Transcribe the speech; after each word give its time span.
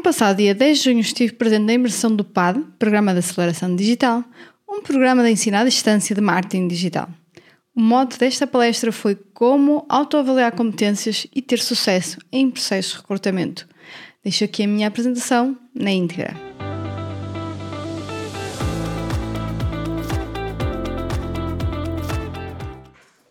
No 0.00 0.04
passado 0.04 0.38
dia 0.38 0.54
10 0.54 0.78
de 0.78 0.84
junho 0.84 1.00
estive 1.00 1.34
presente 1.34 1.66
na 1.66 1.74
imersão 1.74 2.16
do 2.16 2.24
PAD, 2.24 2.58
Programa 2.78 3.12
de 3.12 3.18
Aceleração 3.18 3.76
Digital, 3.76 4.24
um 4.66 4.80
programa 4.80 5.22
de 5.22 5.28
ensino 5.28 5.58
à 5.58 5.62
distância 5.62 6.14
de 6.14 6.22
marketing 6.22 6.68
digital. 6.68 7.06
O 7.76 7.82
modo 7.82 8.16
desta 8.16 8.46
palestra 8.46 8.92
foi 8.92 9.14
como 9.14 9.84
autoavaliar 9.90 10.56
competências 10.56 11.26
e 11.34 11.42
ter 11.42 11.58
sucesso 11.58 12.16
em 12.32 12.50
processos 12.50 12.92
de 12.92 12.96
recrutamento. 12.96 13.68
Deixo 14.24 14.42
aqui 14.42 14.62
a 14.62 14.66
minha 14.66 14.88
apresentação 14.88 15.54
na 15.74 15.90
íntegra. 15.90 16.34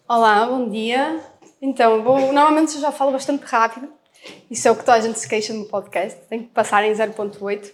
Olá, 0.08 0.46
bom 0.46 0.70
dia. 0.70 1.20
Então, 1.60 2.04
vou, 2.04 2.32
normalmente 2.32 2.76
eu 2.76 2.82
já 2.82 2.92
falo 2.92 3.12
bastante 3.12 3.44
rápido. 3.44 3.99
Isso 4.50 4.68
é 4.68 4.72
o 4.72 4.76
que 4.76 4.84
toda 4.84 4.98
a 4.98 5.02
gente 5.02 5.20
se 5.20 5.28
queixa 5.28 5.54
no 5.54 5.66
podcast. 5.66 6.20
Tem 6.28 6.44
que 6.44 6.50
passar 6.50 6.84
em 6.84 6.92
0.8. 6.92 7.72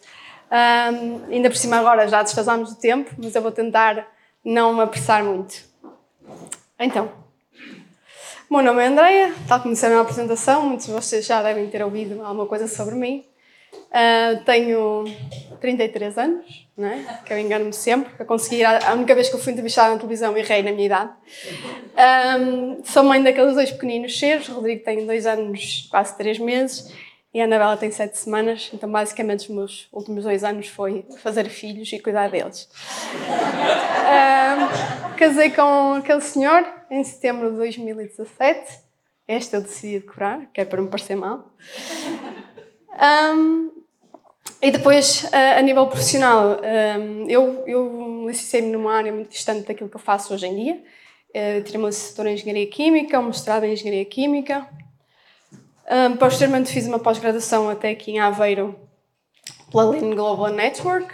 Um, 0.52 1.34
ainda 1.34 1.50
por 1.50 1.58
cima 1.58 1.78
agora 1.78 2.08
já 2.08 2.22
desfasámos 2.22 2.72
o 2.72 2.76
tempo, 2.76 3.12
mas 3.18 3.36
eu 3.36 3.42
vou 3.42 3.52
tentar 3.52 4.08
não 4.44 4.74
me 4.74 4.82
apressar 4.82 5.24
muito. 5.24 5.64
Então, 6.78 7.12
meu 8.50 8.62
nome 8.62 8.84
é 8.84 8.88
Andreia, 8.88 9.34
tal 9.48 9.60
como 9.60 9.74
disseram 9.74 9.96
na 9.96 10.02
apresentação, 10.02 10.68
muitos 10.68 10.86
de 10.86 10.92
vocês 10.92 11.26
já 11.26 11.42
devem 11.42 11.68
ter 11.68 11.84
ouvido 11.84 12.24
alguma 12.24 12.46
coisa 12.46 12.68
sobre 12.68 12.96
mim. 12.96 13.26
Uh, 13.96 14.44
tenho 14.44 15.06
33 15.62 16.18
anos, 16.18 16.68
não 16.78 16.88
é? 16.88 17.22
que 17.26 17.32
eu 17.34 17.40
engano-me 17.40 17.74
sempre, 17.74 18.12
a 18.20 18.26
conseguir, 18.26 18.66
a 18.66 18.94
única 18.94 19.16
vez 19.16 19.30
que 19.30 19.36
eu 19.36 19.40
fui 19.40 19.54
entrevistada 19.54 19.94
na 19.94 19.98
televisão 19.98 20.38
errei 20.38 20.62
na 20.62 20.72
minha 20.72 20.86
idade. 20.86 21.12
Um, 22.40 22.84
sou 22.84 23.04
mãe 23.04 23.24
daqueles 23.24 23.56
dois 23.56 23.72
pequeninos 23.72 24.20
seres, 24.20 24.48
Rodrigo 24.48 24.84
tem 24.84 25.06
dois 25.06 25.26
anos, 25.26 25.88
quase 25.90 26.18
três 26.18 26.38
meses, 26.38 26.94
e 27.34 27.42
a 27.42 27.46
Anabela 27.46 27.76
tem 27.78 27.92
sete 27.92 28.18
semanas, 28.18 28.70
então 28.74 28.90
basicamente 28.90 29.50
os 29.50 29.56
meus 29.56 29.88
últimos 29.92 30.24
dois 30.24 30.44
anos 30.44 30.68
foi 30.68 31.06
fazer 31.18 31.50
filhos 31.50 31.92
e 31.92 32.00
cuidar 32.00 32.30
deles. 32.30 32.70
um, 34.06 35.16
casei 35.18 35.50
com 35.50 35.96
aquele 35.96 36.22
senhor 36.22 36.66
em 36.90 37.04
setembro 37.04 37.52
de 37.52 37.58
2017. 37.58 38.86
Este 39.28 39.56
eu 39.56 39.62
decidi 39.62 40.00
decorar, 40.00 40.46
que 40.54 40.62
é 40.62 40.66
para 40.66 40.82
me 40.82 40.88
parecer 40.88 41.16
mal. 41.16 41.52
Um, 42.96 43.72
e 44.62 44.72
depois, 44.72 45.28
a 45.34 45.62
nível 45.62 45.86
profissional, 45.88 46.60
eu, 47.28 47.64
eu 47.68 48.26
licenciei-me 48.28 48.72
numa 48.72 48.96
área 48.96 49.12
muito 49.12 49.30
distante 49.30 49.68
daquilo 49.68 49.90
que 49.90 49.96
eu 49.96 50.02
faço 50.02 50.34
hoje 50.34 50.48
em 50.48 50.56
dia. 50.56 50.84
Uh, 51.30 51.62
tirei 51.64 51.80
uma 51.80 51.90
licenciatura 51.90 52.32
em 52.32 52.34
Engenharia 52.36 52.68
Química, 52.68 53.20
um 53.20 53.26
mestrado 53.26 53.66
em 53.66 53.74
Engenharia 53.74 54.06
Química, 54.06 54.68
um, 55.92 56.18
posteriormente 56.18 56.72
fiz 56.72 56.88
uma 56.88 56.98
pós-graduação 56.98 57.70
até 57.70 57.92
aqui 57.92 58.12
em 58.12 58.20
Aveiro 58.20 58.76
pela 59.70 59.90
Lean 59.90 60.16
Global 60.16 60.52
Network. 60.52 61.14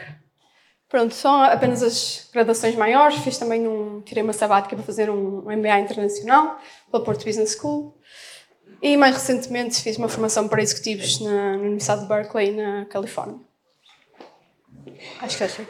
Pronto, 0.87 1.13
são 1.13 1.41
apenas 1.41 1.83
as 1.83 2.29
graduações 2.31 2.75
maiores. 2.75 3.17
Fiz 3.17 3.37
também 3.37 3.67
um, 3.67 4.01
tirei 4.01 4.23
uma 4.23 4.31
sabática 4.31 4.75
para 4.75 4.85
fazer 4.85 5.09
um 5.09 5.41
MBA 5.41 5.79
internacional 5.79 6.57
pela 6.89 7.03
Porto 7.03 7.25
Business 7.25 7.57
School. 7.59 7.97
E 8.81 8.97
mais 8.97 9.15
recentemente 9.15 9.81
fiz 9.81 9.97
uma 9.97 10.09
formação 10.09 10.47
para 10.47 10.61
executivos 10.61 11.19
na, 11.19 11.57
na 11.57 11.63
Universidade 11.63 12.01
de 12.01 12.07
Berkeley, 12.07 12.51
na 12.51 12.85
Califórnia. 12.85 13.39
Acho 15.21 15.37
que 15.37 15.43
é 15.43 15.45
assim. 15.45 15.67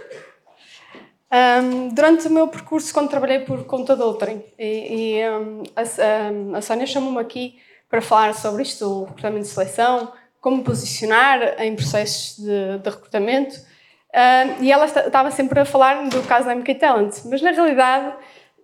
Um, 1.33 1.89
durante 1.89 2.27
o 2.27 2.29
meu 2.29 2.47
percurso, 2.47 2.93
quando 2.93 3.09
trabalhei 3.09 3.39
por 3.39 3.65
conta 3.65 3.95
de 3.95 4.01
outrem, 4.01 4.43
e, 4.57 5.19
e 5.19 5.29
um, 5.29 5.63
a, 5.75 6.57
a 6.57 6.61
Sónia 6.61 6.85
chamou-me 6.85 7.19
aqui 7.19 7.59
para 7.89 8.01
falar 8.01 8.33
sobre 8.33 8.63
isto 8.63 8.85
do 8.85 9.03
recrutamento 9.05 9.43
de 9.43 9.53
seleção, 9.53 10.11
como 10.39 10.63
posicionar 10.63 11.61
em 11.61 11.75
processos 11.75 12.37
de, 12.37 12.77
de 12.79 12.89
recrutamento. 12.89 13.55
Uh, 13.55 14.61
e 14.61 14.71
ela 14.71 14.85
estava 14.85 15.31
sempre 15.31 15.59
a 15.59 15.65
falar 15.65 16.09
do 16.09 16.21
caso 16.23 16.47
da 16.47 16.55
MK 16.55 16.75
Talent, 16.75 17.13
mas 17.25 17.41
na 17.41 17.51
realidade 17.51 18.13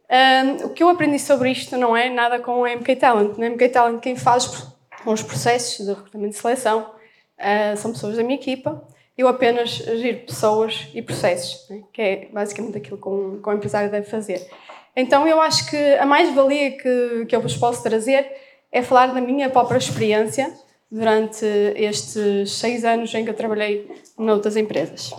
uh, 0.09 0.66
o 0.66 0.69
que 0.69 0.83
eu 0.83 0.89
aprendi 0.89 1.19
sobre 1.19 1.51
isto 1.51 1.78
não 1.78 1.95
é 1.95 2.09
nada 2.09 2.40
com 2.40 2.66
a 2.66 2.75
MK 2.75 2.95
Talent. 2.95 3.38
Na 3.38 3.50
MK 3.50 3.69
Talent 3.69 4.00
quem 4.00 4.16
faz 4.16 4.72
os 5.06 5.22
processos 5.22 5.85
de 5.85 5.94
recrutamento 5.94 6.34
de 6.34 6.40
seleção 6.40 6.91
uh, 7.38 7.78
são 7.78 7.91
pessoas 7.91 8.18
da 8.18 8.23
minha 8.23 8.35
equipa. 8.35 8.85
Eu 9.18 9.28
apenas 9.28 9.69
giro 9.69 10.25
pessoas 10.25 10.90
e 10.94 11.01
processos, 11.01 11.68
né? 11.69 11.81
que 11.91 12.01
é 12.01 12.29
basicamente 12.31 12.78
aquilo 12.78 12.97
que 12.97 13.09
um, 13.09 13.41
que 13.41 13.50
um 13.50 13.53
empresário 13.53 13.90
deve 13.90 14.07
fazer. 14.07 14.47
Então 14.95 15.28
eu 15.28 15.41
acho 15.41 15.69
que 15.69 15.78
a 15.95 16.06
mais-valia 16.06 16.78
que, 16.78 17.25
que 17.28 17.35
eu 17.35 17.41
vos 17.41 17.56
posso 17.56 17.81
trazer 17.81 18.31
é 18.72 18.81
falar 18.81 19.07
da 19.07 19.22
minha 19.22 19.50
própria 19.50 19.78
experiência 19.78 20.53
durante 20.89 21.45
estes 21.75 22.53
seis 22.53 22.84
anos 22.85 23.13
em 23.13 23.24
que 23.24 23.29
eu 23.29 23.35
trabalhei 23.35 23.89
noutras 24.18 24.56
empresas. 24.56 25.13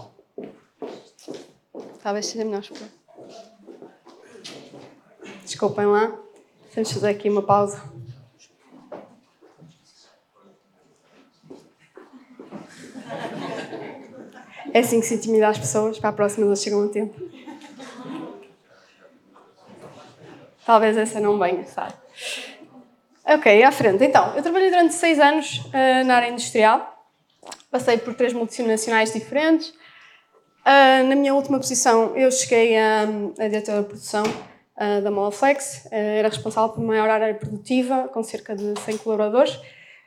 Talvez 2.03 2.27
seja 2.27 2.45
melhor 2.45 2.61
esperar. 2.61 2.98
Desculpem 5.49 5.87
lá, 5.87 6.13
vamos 6.75 6.93
fazer 6.93 7.09
aqui 7.09 7.31
uma 7.31 7.41
pausa. 7.41 7.83
É 14.75 14.81
assim 14.81 15.01
que 15.01 15.07
se 15.07 15.15
intimida 15.15 15.49
as 15.49 15.57
pessoas, 15.57 15.99
para 15.99 16.11
a 16.11 16.13
próxima 16.13 16.45
elas 16.45 16.63
chegam 16.63 16.85
a 16.85 16.89
tempo. 16.89 17.19
Talvez 20.67 20.99
essa 20.99 21.19
não 21.19 21.39
venha, 21.39 21.65
sabe? 21.65 21.95
Ok, 23.25 23.63
à 23.63 23.73
frente. 23.73 24.05
Então, 24.05 24.37
eu 24.37 24.43
trabalhei 24.43 24.69
durante 24.69 24.93
seis 24.93 25.19
anos 25.19 25.61
uh, 25.69 26.05
na 26.05 26.17
área 26.17 26.29
industrial. 26.29 27.09
Passei 27.71 27.97
por 27.97 28.13
três 28.13 28.35
multinacionais 28.35 29.15
diferentes. 29.15 29.71
Uh, 29.71 31.09
na 31.09 31.17
minha 31.17 31.35
última 31.35 31.57
posição, 31.57 32.15
eu 32.15 32.31
cheguei 32.31 32.77
a, 32.77 33.05
a 33.39 33.49
diretora 33.49 33.81
de 33.81 33.89
produção 33.89 34.25
uh, 34.81 35.03
da 35.03 35.11
Molaflex. 35.11 35.87
era 35.91 36.29
responsável 36.29 36.71
por 36.71 36.83
maior 36.83 37.11
área 37.11 37.35
produtiva, 37.35 38.09
com 38.09 38.23
cerca 38.23 38.55
de 38.57 38.79
100 38.81 38.99
colaboradores. 38.99 39.59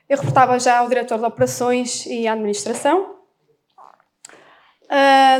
Eu 0.09 0.17
reportava 0.17 0.59
já 0.59 0.79
ao 0.79 0.87
diretor 0.87 1.17
de 1.19 1.25
operações 1.25 2.05
e 2.05 2.27
administração. 2.27 3.15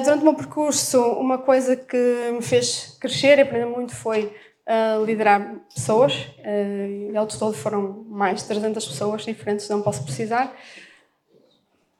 durante 0.03 0.21
o 0.21 0.23
meu 0.23 0.33
percurso, 0.33 1.01
uma 1.13 1.37
coisa 1.37 1.75
que 1.75 2.31
me 2.31 2.41
fez 2.41 2.97
crescer 2.99 3.37
e 3.37 3.41
aprender 3.41 3.65
muito 3.65 3.93
foi 3.93 4.33
a 4.65 4.97
liderar 5.05 5.55
pessoas. 5.73 6.13
Uh, 6.39 7.17
ao 7.17 7.27
todo 7.27 7.53
foram 7.53 8.05
mais 8.07 8.41
de 8.41 8.47
300 8.47 8.85
pessoas 8.85 9.23
diferentes, 9.23 9.67
não 9.69 9.81
posso 9.81 10.03
precisar. 10.03 10.55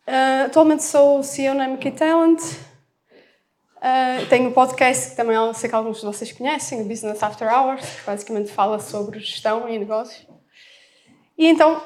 Uh, 0.08 0.46
atualmente 0.46 0.84
sou 0.84 1.22
CEO 1.24 1.54
na 1.54 1.68
MK 1.68 1.92
Talent. 1.92 2.42
Uh, 3.82 4.28
tenho 4.30 4.50
um 4.50 4.54
podcast 4.54 5.10
que 5.10 5.16
também 5.16 5.36
sei 5.56 5.68
que 5.68 5.76
alguns 5.76 6.02
de 6.02 6.06
vocês 6.06 6.32
conhecem, 6.32 6.82
o 6.82 6.86
Business 6.86 7.24
After 7.24 7.52
Hours, 7.52 7.82
que 7.82 8.06
basicamente 8.06 8.52
fala 8.52 8.78
sobre 8.78 9.20
gestão 9.20 9.68
e 9.68 9.80
negócios. 9.80 10.28
E 11.36 11.48
então, 11.48 11.82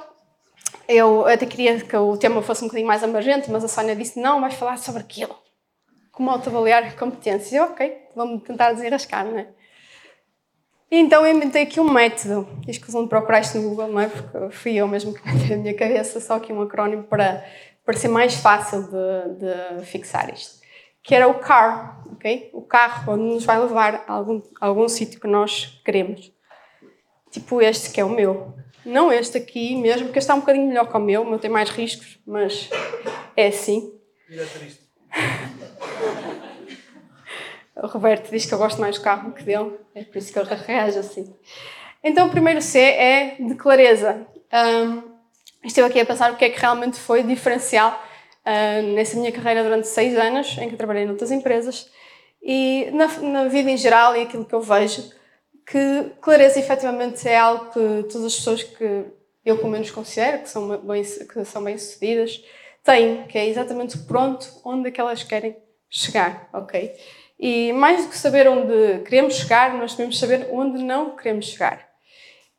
eu 0.89 1.25
até 1.25 1.45
queria 1.45 1.79
que 1.79 1.95
o 1.95 2.17
tema 2.17 2.41
fosse 2.41 2.63
um 2.63 2.67
bocadinho 2.67 2.87
mais 2.87 3.01
abrangente, 3.01 3.49
mas 3.49 3.63
a 3.63 3.69
Sónia 3.69 3.95
disse: 3.95 4.19
não, 4.19 4.41
vais 4.41 4.55
falar 4.55 4.77
sobre 4.77 5.01
aquilo. 5.01 5.35
Como 6.11 6.29
autoavaliar 6.29 6.97
competências. 6.97 7.53
E 7.53 7.55
eu, 7.55 7.63
ok, 7.63 7.97
vamos 8.13 8.43
tentar 8.43 8.73
desenrascar, 8.73 9.25
não 9.25 9.39
é? 9.39 9.47
Então 10.91 11.25
eu 11.25 11.33
inventei 11.33 11.63
aqui 11.63 11.79
um 11.79 11.89
método. 11.89 12.45
Escusam 12.67 13.03
de 13.03 13.09
procurar 13.09 13.39
isto 13.39 13.57
no 13.57 13.69
Google, 13.69 13.87
não 13.87 14.01
é? 14.01 14.07
Porque 14.07 14.49
fui 14.51 14.75
eu 14.75 14.87
mesmo 14.87 15.13
que 15.13 15.25
meti 15.25 15.49
na 15.49 15.57
minha 15.57 15.73
cabeça, 15.73 16.19
só 16.19 16.35
aqui 16.35 16.51
um 16.51 16.61
acrónimo 16.61 17.03
para, 17.03 17.45
para 17.85 17.97
ser 17.97 18.09
mais 18.09 18.35
fácil 18.35 18.83
de, 18.83 19.79
de 19.79 19.85
fixar 19.85 20.33
isto. 20.33 20.64
Que 21.05 21.15
era 21.15 21.27
o 21.27 21.35
CAR, 21.35 22.03
ok? 22.11 22.49
O 22.53 22.61
carro 22.61 23.13
onde 23.13 23.23
nos 23.35 23.45
vai 23.45 23.59
levar 23.59 24.03
a 24.07 24.13
algum, 24.13 24.41
a 24.59 24.65
algum 24.65 24.89
sítio 24.89 25.19
que 25.19 25.27
nós 25.27 25.81
queremos. 25.85 26.31
Tipo 27.31 27.61
este 27.61 27.91
que 27.91 28.01
é 28.01 28.05
o 28.05 28.09
meu. 28.09 28.53
Não 28.85 29.11
este 29.11 29.37
aqui 29.37 29.75
mesmo, 29.75 30.05
porque 30.05 30.19
este 30.19 30.25
está 30.25 30.35
um 30.35 30.39
bocadinho 30.39 30.67
melhor 30.67 30.87
que 30.87 30.97
o 30.97 30.99
meu. 30.99 31.21
O 31.21 31.29
meu 31.29 31.39
tem 31.39 31.49
mais 31.49 31.69
riscos, 31.69 32.19
mas 32.25 32.69
é 33.35 33.47
assim. 33.47 33.93
Triste. 34.27 34.81
O 37.75 37.87
Roberto 37.87 38.31
diz 38.31 38.45
que 38.45 38.53
eu 38.53 38.57
gosto 38.57 38.79
mais 38.79 38.97
do 38.97 39.03
carro 39.03 39.33
que 39.33 39.43
dele, 39.43 39.73
é 39.93 40.03
por 40.03 40.17
isso 40.17 40.31
que 40.31 40.39
ele 40.39 40.49
reage 40.55 40.97
assim. 40.97 41.35
Então, 42.01 42.27
o 42.27 42.29
primeiro 42.29 42.61
C 42.61 42.79
é 42.79 43.35
de 43.37 43.53
clareza. 43.55 44.25
Um, 44.53 45.03
estive 45.61 45.85
aqui 45.85 45.99
a 45.99 46.05
pensar 46.05 46.31
o 46.31 46.37
que 46.37 46.45
é 46.45 46.49
que 46.49 46.59
realmente 46.59 46.97
foi 46.97 47.21
diferencial 47.21 48.01
uh, 48.45 48.93
nessa 48.93 49.17
minha 49.17 49.31
carreira 49.31 49.63
durante 49.63 49.87
seis 49.87 50.17
anos, 50.17 50.57
em 50.57 50.69
que 50.69 50.75
trabalhei 50.75 51.05
noutras 51.05 51.31
empresas, 51.31 51.89
e 52.41 52.89
na, 52.93 53.07
na, 53.07 53.47
vida 53.47 53.71
em 53.71 53.77
geral 53.77 54.15
e 54.15 54.21
aquilo 54.21 54.45
que 54.45 54.53
eu 54.53 54.61
vejo, 54.61 55.09
que 55.65 56.11
clareza 56.21 56.59
efetivamente 56.59 57.27
é 57.27 57.37
algo 57.37 57.71
que 57.71 58.03
todas 58.03 58.25
as 58.25 58.35
pessoas 58.35 58.61
que 58.61 59.05
eu 59.43 59.57
pelo 59.57 59.69
menos 59.69 59.89
considero 59.89 60.43
que 60.43 60.49
são 60.49 60.77
bem, 60.77 61.03
que 61.03 61.45
são 61.45 61.63
bem 61.63 61.77
sucedidas 61.77 62.43
têm, 62.83 63.23
que 63.23 63.37
é 63.37 63.47
exatamente 63.47 63.97
pronto 63.99 64.47
onde 64.63 64.89
é 64.89 64.91
que 64.91 65.01
elas 65.01 65.23
querem 65.23 65.57
chegar, 65.89 66.49
ok? 66.53 66.93
E 67.39 67.73
mais 67.73 68.03
do 68.03 68.09
que 68.09 68.17
saber 68.17 68.47
onde 68.47 69.03
queremos 69.03 69.35
chegar, 69.35 69.73
nós 69.75 69.93
devemos 69.93 70.19
saber 70.19 70.47
onde 70.51 70.83
não 70.83 71.15
queremos 71.15 71.47
chegar. 71.47 71.87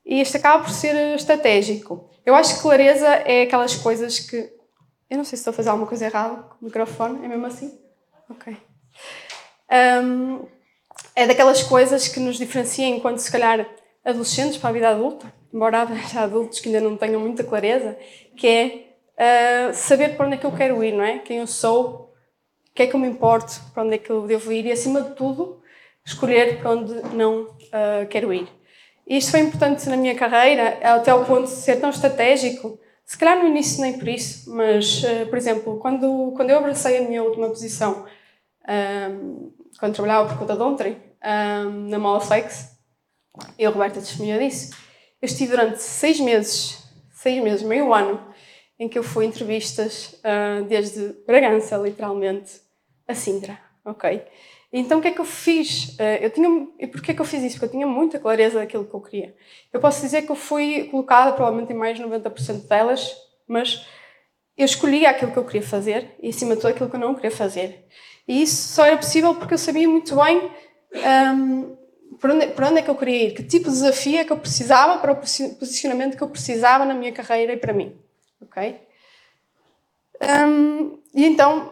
E 0.04 0.20
isto 0.20 0.36
acaba 0.36 0.62
por 0.62 0.70
ser 0.70 0.94
estratégico. 1.14 2.10
Eu 2.24 2.34
acho 2.34 2.56
que 2.56 2.62
clareza 2.62 3.06
é 3.06 3.42
aquelas 3.42 3.74
coisas 3.76 4.18
que 4.20 4.55
Eu 5.08 5.16
não 5.18 5.24
sei 5.24 5.36
se 5.36 5.42
estou 5.42 5.52
a 5.52 5.54
fazer 5.54 5.70
alguma 5.70 5.86
coisa 5.86 6.06
errada 6.06 6.42
com 6.42 6.56
o 6.60 6.64
microfone, 6.64 7.24
é 7.24 7.28
mesmo 7.28 7.46
assim? 7.46 7.78
Ok. 8.28 8.56
Um, 10.02 10.46
é 11.14 11.26
daquelas 11.26 11.62
coisas 11.62 12.08
que 12.08 12.18
nos 12.18 12.36
diferenciam 12.36 12.88
enquanto, 12.88 13.18
se 13.18 13.30
calhar, 13.30 13.66
adolescentes 14.04 14.56
para 14.58 14.70
a 14.70 14.72
vida 14.72 14.88
adulta, 14.88 15.32
embora 15.52 15.82
haja 15.82 16.22
adultos 16.22 16.60
que 16.60 16.68
ainda 16.68 16.80
não 16.80 16.96
tenham 16.96 17.20
muita 17.20 17.44
clareza, 17.44 17.96
que 18.36 18.46
é 18.46 19.70
uh, 19.70 19.74
saber 19.74 20.16
para 20.16 20.26
onde 20.26 20.36
é 20.36 20.38
que 20.38 20.46
eu 20.46 20.52
quero 20.52 20.82
ir, 20.82 20.92
não 20.92 21.04
é? 21.04 21.18
Quem 21.18 21.38
eu 21.38 21.46
sou, 21.46 22.12
o 22.70 22.74
que 22.74 22.82
é 22.82 22.86
que 22.86 22.94
eu 22.94 23.00
me 23.00 23.08
importo, 23.08 23.60
para 23.72 23.84
onde 23.84 23.94
é 23.94 23.98
que 23.98 24.10
eu 24.10 24.26
devo 24.26 24.52
ir 24.52 24.66
e, 24.66 24.72
acima 24.72 25.02
de 25.02 25.14
tudo, 25.14 25.62
escolher 26.04 26.58
para 26.58 26.70
onde 26.70 26.92
não 27.14 27.42
uh, 27.42 28.06
quero 28.10 28.32
ir. 28.32 28.48
E 29.06 29.16
isto 29.16 29.30
foi 29.30 29.40
importante 29.40 29.88
na 29.88 29.96
minha 29.96 30.16
carreira, 30.16 30.78
até 30.82 31.12
ao 31.12 31.24
ponto 31.24 31.44
de 31.44 31.50
ser 31.50 31.76
tão 31.76 31.90
estratégico. 31.90 32.78
Se 33.06 33.16
calhar 33.16 33.38
no 33.38 33.48
início 33.48 33.80
nem 33.80 33.96
por 33.96 34.08
isso, 34.08 34.52
mas, 34.52 35.04
uh, 35.04 35.26
por 35.28 35.38
exemplo, 35.38 35.78
quando, 35.78 36.32
quando 36.34 36.50
eu 36.50 36.58
abracei 36.58 36.98
a 36.98 37.02
minha 37.02 37.22
última 37.22 37.48
posição, 37.48 38.04
um, 38.68 39.52
quando 39.78 39.94
trabalhava 39.94 40.28
por 40.28 40.38
conta 40.38 40.56
de 40.56 40.62
ontem, 40.62 40.96
um, 41.24 41.88
na 41.88 42.00
Molaflex, 42.00 42.76
eu, 43.56 43.70
Roberta, 43.70 44.00
testemunha 44.00 44.40
disso. 44.40 44.74
Eu 45.22 45.26
estive 45.26 45.52
durante 45.52 45.80
seis 45.80 46.18
meses, 46.18 46.82
seis 47.12 47.40
meses, 47.42 47.62
meio 47.62 47.94
ano, 47.94 48.20
em 48.76 48.88
que 48.88 48.98
eu 48.98 49.04
fui 49.04 49.24
entrevistas 49.24 50.20
uh, 50.24 50.64
desde 50.64 51.14
Bragança, 51.26 51.76
literalmente, 51.76 52.60
a 53.06 53.14
Sintra, 53.14 53.56
ok? 53.84 54.20
Então, 54.72 54.98
o 54.98 55.02
que 55.02 55.08
é 55.08 55.10
que 55.12 55.20
eu 55.20 55.24
fiz? 55.24 55.90
Uh, 55.90 56.18
eu 56.20 56.30
tinha, 56.30 56.68
e 56.78 56.86
porquê 56.86 57.12
é 57.12 57.14
que 57.14 57.20
eu 57.20 57.24
fiz 57.24 57.42
isso? 57.42 57.54
Porque 57.54 57.66
eu 57.66 57.70
tinha 57.70 57.86
muita 57.86 58.18
clareza 58.18 58.58
daquilo 58.58 58.84
que 58.84 58.94
eu 58.94 59.00
queria. 59.00 59.34
Eu 59.72 59.80
posso 59.80 60.00
dizer 60.00 60.22
que 60.22 60.30
eu 60.30 60.36
fui 60.36 60.88
colocada 60.90 61.32
provavelmente 61.32 61.72
em 61.72 61.76
mais 61.76 61.96
de 61.96 62.04
90% 62.04 62.66
delas, 62.66 63.16
mas 63.46 63.86
eu 64.56 64.64
escolhi 64.64 65.06
aquilo 65.06 65.32
que 65.32 65.38
eu 65.38 65.44
queria 65.44 65.62
fazer 65.62 66.16
e, 66.20 66.30
acima 66.30 66.54
de 66.54 66.60
tudo, 66.60 66.70
aquilo 66.70 66.90
que 66.90 66.96
eu 66.96 67.00
não 67.00 67.14
queria 67.14 67.30
fazer. 67.30 67.86
E 68.26 68.42
isso 68.42 68.74
só 68.74 68.84
era 68.84 68.96
possível 68.96 69.34
porque 69.34 69.54
eu 69.54 69.58
sabia 69.58 69.88
muito 69.88 70.16
bem 70.16 70.50
um, 71.36 71.76
para, 72.18 72.34
onde, 72.34 72.46
para 72.48 72.68
onde 72.68 72.78
é 72.78 72.82
que 72.82 72.90
eu 72.90 72.94
queria 72.94 73.28
ir, 73.28 73.34
que 73.34 73.42
tipo 73.42 73.66
de 73.66 73.72
desafio 73.72 74.18
é 74.18 74.24
que 74.24 74.32
eu 74.32 74.38
precisava 74.38 74.98
para 74.98 75.12
o 75.12 75.16
posicionamento 75.16 76.16
que 76.16 76.22
eu 76.22 76.28
precisava 76.28 76.84
na 76.84 76.94
minha 76.94 77.12
carreira 77.12 77.52
e 77.52 77.56
para 77.56 77.72
mim. 77.72 77.96
Ok? 78.40 78.80
Um, 80.22 80.98
e 81.14 81.24
então, 81.24 81.70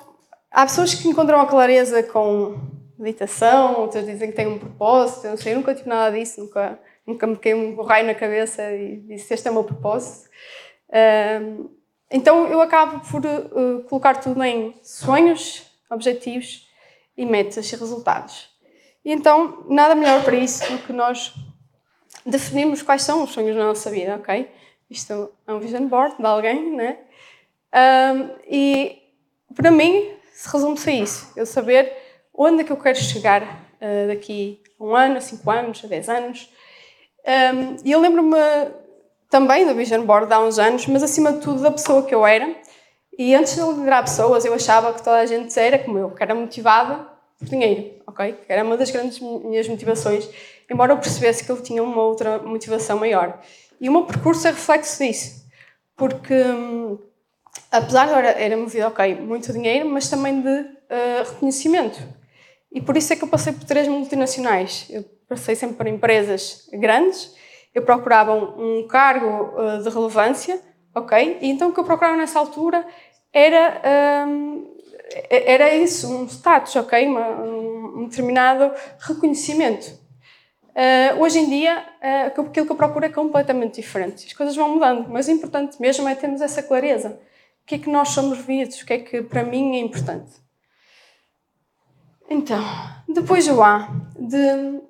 há 0.51 0.65
pessoas 0.67 0.95
que 0.95 1.09
encontram 1.09 1.41
a 1.41 1.47
clareza 1.47 2.03
com 2.03 2.74
meditação, 3.05 3.81
outras 3.81 4.07
dizem 4.07 4.31
que 4.31 4.37
têm 4.37 4.47
um 4.47 4.59
propósito. 4.59 5.27
Eu 5.27 5.31
não 5.31 5.37
sei, 5.37 5.55
nunca 5.55 5.75
tive 5.75 5.89
nada 5.89 6.17
disso, 6.17 6.41
nunca, 6.41 6.79
nunca 7.07 7.27
me 7.27 7.37
caiu 7.37 7.59
um 7.59 7.83
raio 7.83 8.07
na 8.07 8.15
cabeça 8.15 8.73
e 8.73 8.97
disse: 8.97 9.35
Este 9.35 9.47
é 9.47 9.51
o 9.51 9.55
meu 9.55 9.65
propósito. 9.65 10.29
Um, 10.91 11.71
então, 12.11 12.47
eu 12.47 12.61
acabo 12.61 13.01
por 13.09 13.25
uh, 13.25 13.83
colocar 13.85 14.21
tudo 14.21 14.43
em 14.43 14.75
sonhos, 14.83 15.67
objetivos 15.91 16.69
e 17.17 17.27
metas 17.27 17.71
e 17.73 17.77
resultados. 17.77 18.49
E 19.05 19.13
então, 19.13 19.67
nada 19.69 19.95
melhor 19.95 20.25
para 20.25 20.37
isso 20.37 20.71
do 20.73 20.79
que 20.79 20.93
nós 20.93 21.35
definirmos 22.25 22.83
quais 22.83 23.03
são 23.03 23.23
os 23.23 23.31
sonhos 23.31 23.55
da 23.55 23.65
nossa 23.65 23.91
vida, 23.91 24.17
ok? 24.17 24.51
Isto 24.89 25.33
é 25.47 25.53
um 25.53 25.59
vision 25.59 25.87
board 25.89 26.17
de 26.17 26.25
alguém, 26.25 26.75
né? 26.75 26.99
Um, 27.75 28.31
e 28.49 29.03
para 29.55 29.71
mim, 29.71 30.11
se 30.33 30.49
resume-se 30.51 30.91
a 30.91 30.93
isso: 30.93 31.33
eu 31.37 31.47
saber 31.47 32.04
onde 32.35 32.63
é 32.63 32.65
que 32.65 32.73
eu 32.73 32.77
quero 32.77 32.99
chegar 32.99 33.43
uh, 33.43 34.09
daqui 34.09 34.61
a 34.79 34.85
um 34.85 34.95
ano, 34.95 35.17
a 35.17 35.21
cinco 35.21 35.51
anos, 35.51 35.83
a 35.85 35.87
dez 35.87 36.09
anos. 36.09 36.51
Um, 37.27 37.77
e 37.85 37.93
eu 37.93 38.01
lembro-me 38.01 38.37
também 39.31 39.67
do 39.67 39.75
vision 39.75 40.05
board 40.05 40.33
há 40.33 40.41
uns 40.41 40.59
anos, 40.59 40.87
mas 40.87 41.03
acima 41.03 41.33
de 41.33 41.41
tudo 41.41 41.63
da 41.63 41.71
pessoa 41.71 42.03
que 42.03 42.15
eu 42.15 42.27
era 42.27 42.55
e 43.17 43.35
antes 43.35 43.55
de 43.55 43.63
liderar 43.63 44.03
pessoas, 44.03 44.45
eu 44.45 44.53
achava 44.53 44.93
que 44.93 45.03
toda 45.03 45.19
a 45.19 45.27
gente 45.27 45.57
era 45.59 45.79
como 45.79 45.99
eu, 45.99 46.11
que 46.11 46.23
era 46.23 46.35
motivada 46.35 47.07
por 47.39 47.49
dinheiro, 47.49 47.93
ok? 48.07 48.33
Que 48.33 48.53
era 48.53 48.65
uma 48.65 48.77
das 48.77 48.91
grandes 48.91 49.21
minhas 49.21 49.69
motivações, 49.69 50.29
embora 50.71 50.93
eu 50.93 50.99
percebesse 50.99 51.45
que 51.45 51.51
eu 51.51 51.63
tinha 51.63 51.83
uma 51.83 52.03
outra 52.03 52.39
motivação 52.39 52.99
maior. 52.99 53.41
E 53.81 53.89
o 53.89 53.93
meu 53.93 54.05
percurso 54.05 54.49
é 54.49 54.51
reflexo 54.51 55.03
disso, 55.03 55.47
porque 55.97 56.35
hum, 56.35 56.99
apesar 57.71 58.07
de 58.07 58.13
era, 58.15 58.31
era 58.31 58.57
movido, 58.57 58.87
ok, 58.87 59.15
muito 59.17 59.53
dinheiro, 59.53 59.89
mas 59.89 60.09
também 60.09 60.41
de 60.41 60.49
uh, 60.49 61.31
reconhecimento. 61.33 62.01
E 62.75 62.81
por 62.81 62.97
isso 62.97 63.13
é 63.13 63.17
que 63.17 63.23
eu 63.23 63.29
passei 63.29 63.53
por 63.53 63.65
três 63.65 63.87
multinacionais. 63.87 64.87
Eu 64.91 65.05
passei 65.29 65.55
sempre 65.55 65.77
por 65.77 65.87
empresas 65.87 66.69
grandes, 66.73 67.33
eu 67.73 67.83
procurava 67.83 68.35
um, 68.35 68.81
um 68.81 68.89
cargo 68.89 69.59
uh, 69.59 69.83
de 69.83 69.89
relevância, 69.89 70.61
ok? 70.93 71.39
E 71.41 71.49
então 71.49 71.71
o 71.71 71.73
que 71.73 71.79
eu 71.79 71.85
procurava 71.85 72.17
nessa 72.17 72.39
altura 72.39 72.85
era, 73.33 74.27
um, 74.29 74.77
era 75.31 75.75
isso, 75.75 76.13
um 76.13 76.27
status, 76.27 76.75
ok? 76.77 77.07
Uma, 77.07 77.29
um 77.43 78.09
determinado 78.09 78.73
reconhecimento. 78.99 80.05
Uh, 80.71 81.21
hoje 81.21 81.39
em 81.39 81.49
dia, 81.49 81.85
uh, 82.03 82.27
aquilo 82.27 82.67
que 82.67 82.73
eu 82.73 82.77
procuro 82.77 83.05
é 83.05 83.09
completamente 83.09 83.81
diferente. 83.81 84.27
As 84.27 84.33
coisas 84.33 84.57
vão 84.57 84.75
mudando, 84.75 85.09
mas 85.09 85.29
o 85.29 85.31
importante 85.31 85.81
mesmo 85.81 86.09
é 86.09 86.15
termos 86.17 86.41
essa 86.41 86.63
clareza. 86.63 87.21
O 87.63 87.67
que 87.67 87.77
é 87.77 87.79
que 87.79 87.89
nós 87.89 88.09
somos 88.11 88.39
vistos? 88.39 88.83
O 88.83 88.87
que 88.87 88.93
é 88.93 88.99
que 88.99 89.23
para 89.23 89.45
mim 89.45 89.77
é 89.77 89.81
importante? 89.81 90.44
Então, 92.29 92.63
depois 93.09 93.47
o 93.49 93.63
A, 93.63 93.89
de 94.19 94.83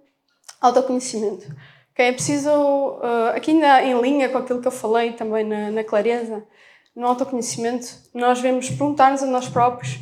autoconhecimento. 0.60 1.46
Okay, 1.92 2.06
é 2.06 2.12
preciso, 2.12 2.50
uh, 2.50 3.36
aqui 3.36 3.52
em 3.52 4.00
linha 4.00 4.28
com 4.28 4.38
aquilo 4.38 4.60
que 4.60 4.66
eu 4.66 4.72
falei 4.72 5.12
também 5.12 5.44
na, 5.44 5.70
na 5.70 5.84
clareza, 5.84 6.44
no 6.94 7.06
autoconhecimento, 7.06 7.86
nós 8.12 8.40
devemos 8.40 8.69
perguntar-nos 8.69 9.22
a 9.22 9.26
nós 9.26 9.48
próprios 9.48 9.98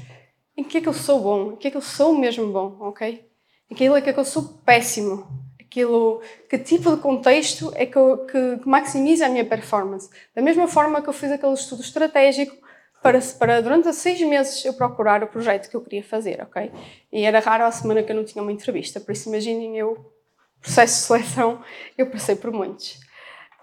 em 0.57 0.63
que 0.63 0.79
é 0.79 0.81
que 0.81 0.89
eu 0.89 0.93
sou 0.93 1.21
bom, 1.21 1.53
em 1.53 1.57
que 1.57 1.69
é 1.69 1.71
que 1.71 1.77
eu 1.77 1.83
sou 1.83 2.15
mesmo 2.15 2.53
bom, 2.53 2.77
ok? 2.81 3.27
Aquilo 3.71 3.97
é 3.97 4.01
que, 4.03 4.11
é 4.11 4.13
que 4.13 4.21
eu 4.21 4.25
sou 4.25 4.61
péssimo, 4.65 5.27
aquilo, 5.61 6.21
que 6.49 6.59
tipo 6.59 6.95
de 6.95 7.01
contexto 7.01 7.73
é 7.75 7.87
que, 7.87 7.97
eu, 7.97 8.27
que, 8.27 8.59
que 8.59 8.69
maximiza 8.69 9.27
a 9.27 9.29
minha 9.31 9.45
performance. 9.45 10.11
Da 10.35 10.43
mesma 10.43 10.69
forma 10.69 11.01
que 11.01 11.09
eu 11.09 11.13
fiz 11.13 11.31
aquele 11.33 11.55
estudo 11.55 11.81
estratégico 11.81 12.55
para, 13.03 13.21
para 13.39 13.61
durante 13.61 13.93
seis 13.93 14.21
meses 14.21 14.65
eu 14.65 14.75
procurar 14.75 15.23
o 15.23 15.27
projeto 15.27 15.69
que 15.69 15.77
eu 15.77 15.81
queria 15.81 16.05
fazer, 16.05 16.41
ok? 16.43 16.71
E 17.13 17.25
era 17.25 17.41
raro 17.41 17.65
a 17.65 17.71
semana 17.71 18.03
que 18.03 18.13
eu 18.13 18.17
não 18.17 18.25
tinha 18.25 18.43
uma 18.43 18.53
entrevista, 18.53 19.01
por 19.01 19.13
isso 19.13 19.29
imaginem 19.29 19.77
eu, 19.77 20.13
processo 20.61 21.01
de 21.01 21.07
seleção, 21.07 21.63
eu 21.99 22.07
passei 22.07 22.37
por 22.37 22.53
muitos. 22.53 23.01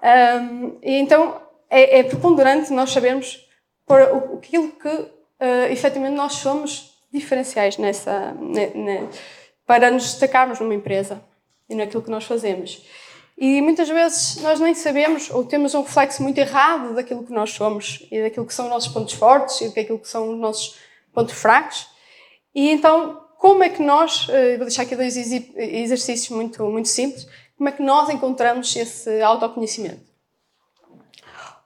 Um, 0.04 0.78
e 0.82 0.94
então 0.96 1.42
é, 1.70 2.00
é 2.00 2.04
preponderante 2.04 2.72
nós 2.72 2.92
sabermos 2.92 3.48
por 3.86 4.02
aquilo 4.02 4.72
que 4.74 4.88
uh, 4.88 5.72
efetivamente 5.72 6.16
nós 6.16 6.34
somos 6.34 6.98
diferenciais 7.12 7.78
nessa, 7.78 8.34
ne, 8.34 8.68
ne, 8.68 9.10
para 9.66 9.90
nos 9.90 10.04
destacarmos 10.04 10.60
numa 10.60 10.76
empresa 10.76 11.24
e 11.70 11.76
naquilo 11.76 12.04
que 12.04 12.12
nós 12.12 12.26
fazemos. 12.26 12.86
E 13.42 13.62
muitas 13.62 13.88
vezes 13.88 14.36
nós 14.42 14.60
nem 14.60 14.76
sabemos 14.76 15.30
ou 15.30 15.46
temos 15.46 15.74
um 15.74 15.82
reflexo 15.82 16.22
muito 16.22 16.38
errado 16.38 16.94
daquilo 16.94 17.26
que 17.26 17.32
nós 17.32 17.52
somos 17.52 18.06
e 18.12 18.22
daquilo 18.22 18.46
que 18.46 18.54
são 18.54 18.66
os 18.66 18.72
nossos 18.72 18.92
pontos 18.92 19.14
fortes 19.14 19.62
e 19.62 19.74
daquilo 19.74 19.98
que 19.98 20.10
são 20.10 20.34
os 20.34 20.38
nossos 20.38 20.78
pontos 21.14 21.36
fracos. 21.36 21.88
E 22.54 22.70
então, 22.70 23.26
como 23.38 23.64
é 23.64 23.70
que 23.70 23.82
nós, 23.82 24.28
uh, 24.28 24.58
vou 24.58 24.66
deixar 24.66 24.82
aqui 24.82 24.94
dois 24.94 25.16
exercícios 25.16 26.30
muito, 26.36 26.62
muito 26.66 26.90
simples, 26.90 27.26
como 27.58 27.70
é 27.70 27.72
que 27.72 27.82
nós 27.82 28.10
encontramos 28.10 28.76
esse 28.76 29.22
autoconhecimento? 29.22 30.04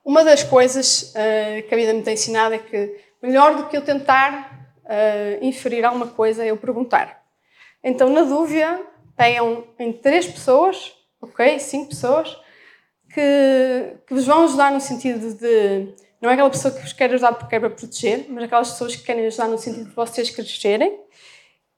Uma 0.05 0.23
das 0.23 0.43
coisas 0.43 1.11
uh, 1.15 1.67
que 1.67 1.73
a 1.73 1.77
vida 1.77 1.91
me 1.91 2.03
tem 2.03 2.13
ensinado 2.13 2.53
é 2.53 2.59
que 2.59 3.01
melhor 3.19 3.55
do 3.55 3.67
que 3.67 3.75
eu 3.75 3.81
tentar 3.81 4.75
uh, 4.83 5.43
inferir 5.43 5.83
alguma 5.83 6.05
coisa 6.05 6.43
é 6.43 6.51
eu 6.51 6.57
perguntar. 6.57 7.23
Então, 7.83 8.09
na 8.09 8.21
dúvida, 8.21 8.79
tenham 9.17 9.63
em 9.79 9.91
três 9.91 10.27
pessoas, 10.27 10.93
ok? 11.23 11.59
Cinco 11.59 11.89
pessoas, 11.89 12.37
que, 13.13 13.97
que 14.07 14.13
vos 14.13 14.25
vão 14.25 14.45
ajudar 14.45 14.71
no 14.71 14.81
sentido 14.81 15.33
de. 15.35 15.93
Não 16.21 16.29
é 16.29 16.33
aquela 16.33 16.49
pessoa 16.49 16.73
que 16.73 16.81
vos 16.81 16.93
quer 16.93 17.11
ajudar 17.11 17.33
porque 17.33 17.49
quer 17.49 17.59
para 17.59 17.69
proteger, 17.69 18.25
mas 18.29 18.45
aquelas 18.45 18.71
pessoas 18.71 18.95
que 18.95 19.03
querem 19.03 19.25
ajudar 19.25 19.47
no 19.47 19.57
sentido 19.57 19.89
de 19.89 19.95
vocês 19.95 20.29
crescerem. 20.29 20.99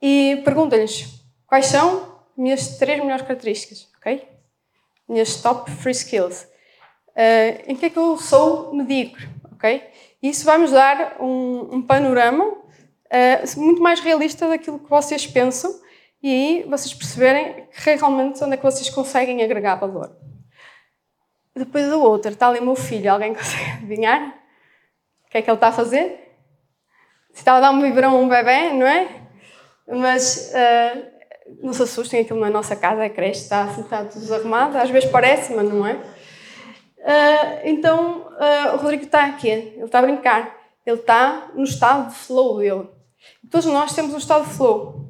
E 0.02 0.42
perguntem-lhes 0.46 1.06
quais 1.48 1.66
são 1.66 2.20
minhas 2.38 2.78
três 2.78 3.00
melhores 3.00 3.24
características, 3.24 3.88
ok? 3.98 4.28
Minhas 5.08 5.42
top 5.42 5.72
three 5.78 5.92
skills 5.92 6.48
uh, 7.16 7.64
em 7.66 7.76
que 7.76 7.86
é 7.86 7.90
que 7.90 7.98
eu 7.98 8.18
sou 8.18 8.74
medíocre, 8.74 9.28
ok? 9.54 9.82
Isso 10.22 10.46
vai-nos 10.46 10.72
dar 10.72 11.18
um, 11.20 11.76
um 11.76 11.82
panorama 11.82 12.46
uh, 12.46 13.60
muito 13.60 13.82
mais 13.82 14.00
realista 14.00 14.48
daquilo 14.48 14.80
que 14.80 14.90
vocês 14.90 15.26
pensam 15.26 15.74
e 16.26 16.28
aí 16.28 16.64
vocês 16.64 16.92
perceberem 16.92 17.68
realmente 17.72 18.44
onde 18.44 18.56
é 18.56 18.58
que 18.58 18.64
vocês 18.64 18.90
conseguem 18.90 19.44
agregar 19.44 19.76
valor. 19.76 20.10
Depois 21.56 21.86
o 21.94 22.02
outro, 22.02 22.32
está 22.32 22.48
ali 22.48 22.58
o 22.58 22.64
meu 22.64 22.76
filho, 22.76 23.12
alguém 23.12 23.32
consegue 23.36 23.70
adivinhar? 23.74 24.30
O 25.28 25.30
que 25.30 25.38
é 25.38 25.42
que 25.44 25.48
ele 25.52 25.56
está 25.56 25.68
a 25.68 25.72
fazer? 25.72 26.36
Se 27.32 27.42
está 27.42 27.58
a 27.58 27.60
dar 27.60 27.70
um 27.70 27.80
biberão 27.80 28.16
a 28.16 28.20
um 28.20 28.28
bebê, 28.28 28.74
não 28.74 28.88
é? 28.88 29.08
Mas 29.88 30.52
uh, 30.52 31.06
não 31.62 31.74
se 31.74 31.84
assustem, 31.84 32.22
aquilo 32.22 32.40
na 32.40 32.50
nossa 32.50 32.76
casa, 32.76 33.06
é 33.06 33.10
creche, 33.10 33.42
está 33.42 33.66
assim, 33.66 33.82
está 33.82 34.02
desarrumado. 34.02 34.80
Às 34.80 34.90
vezes 34.90 35.08
parece, 35.12 35.54
mas 35.54 35.70
não 35.70 35.86
é. 35.86 35.94
Uh, 35.94 37.60
então 37.66 38.32
uh, 38.32 38.74
o 38.74 38.78
Rodrigo 38.78 39.04
está 39.04 39.26
aqui, 39.26 39.50
ele 39.50 39.84
está 39.84 40.00
a 40.00 40.02
brincar. 40.02 40.58
ele 40.84 41.02
está 41.02 41.52
no 41.54 41.66
estado 41.66 42.10
de 42.10 42.16
flow 42.16 42.58
dele. 42.58 42.90
Todos 43.52 43.68
nós 43.68 43.94
temos 43.94 44.12
um 44.12 44.18
estado 44.18 44.48
de 44.48 44.56
flow. 44.56 45.05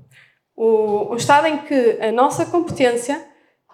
O, 0.55 1.11
o 1.13 1.15
estado 1.15 1.47
em 1.47 1.57
que 1.59 1.97
a 2.01 2.11
nossa 2.11 2.45
competência 2.45 3.23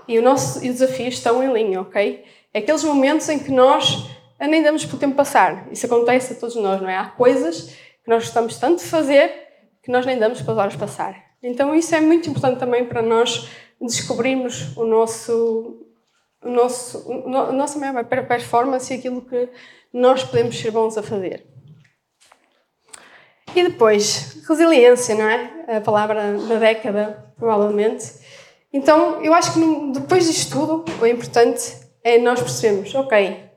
e 0.07 0.17
o 0.17 0.21
nosso 0.21 0.63
e 0.65 0.69
o 0.69 0.73
desafio 0.73 1.07
estão 1.07 1.43
em 1.43 1.53
linha, 1.53 1.81
ok? 1.81 2.25
É 2.53 2.59
aqueles 2.59 2.83
momentos 2.83 3.29
em 3.29 3.39
que 3.39 3.51
nós 3.51 4.09
nem 4.39 4.63
damos 4.63 4.85
para 4.85 4.95
o 4.95 5.00
tempo 5.00 5.15
passar. 5.15 5.67
Isso 5.71 5.85
acontece 5.85 6.33
a 6.33 6.35
todos 6.35 6.55
nós, 6.55 6.81
não 6.81 6.89
é? 6.89 6.97
Há 6.97 7.05
coisas 7.05 7.69
que 8.03 8.09
nós 8.09 8.23
gostamos 8.23 8.57
tanto 8.57 8.83
de 8.83 8.89
fazer 8.89 9.31
que 9.83 9.91
nós 9.91 10.05
nem 10.05 10.17
damos 10.17 10.41
para 10.41 10.53
as 10.53 10.59
horas 10.59 10.75
passar. 10.75 11.15
Então 11.43 11.73
isso 11.75 11.93
é 11.95 12.01
muito 12.01 12.29
importante 12.29 12.59
também 12.59 12.85
para 12.85 13.01
nós 13.01 13.50
descobrirmos 13.79 14.75
o 14.77 14.85
nosso, 14.85 15.85
o 16.43 16.50
nosso, 16.50 17.11
a 17.11 17.51
nossa 17.51 17.79
maior 17.79 18.03
performance 18.05 18.93
e 18.93 18.97
aquilo 18.97 19.21
que 19.21 19.50
nós 19.93 20.23
podemos 20.23 20.57
ser 20.59 20.71
bons 20.71 20.97
a 20.97 21.03
fazer. 21.03 21.50
E 23.55 23.63
depois, 23.63 24.41
resiliência, 24.48 25.15
não 25.15 25.27
é? 25.27 25.77
A 25.77 25.81
palavra 25.81 26.38
da 26.38 26.55
década, 26.55 27.34
provavelmente. 27.38 28.13
Então, 28.72 29.22
eu 29.22 29.34
acho 29.34 29.53
que 29.53 29.60
depois 30.00 30.25
disto 30.25 30.58
tudo, 30.58 30.86
o 31.01 31.05
importante 31.05 31.75
é 32.03 32.17
nós 32.17 32.39
percebermos, 32.39 32.96
ok, 32.96 33.51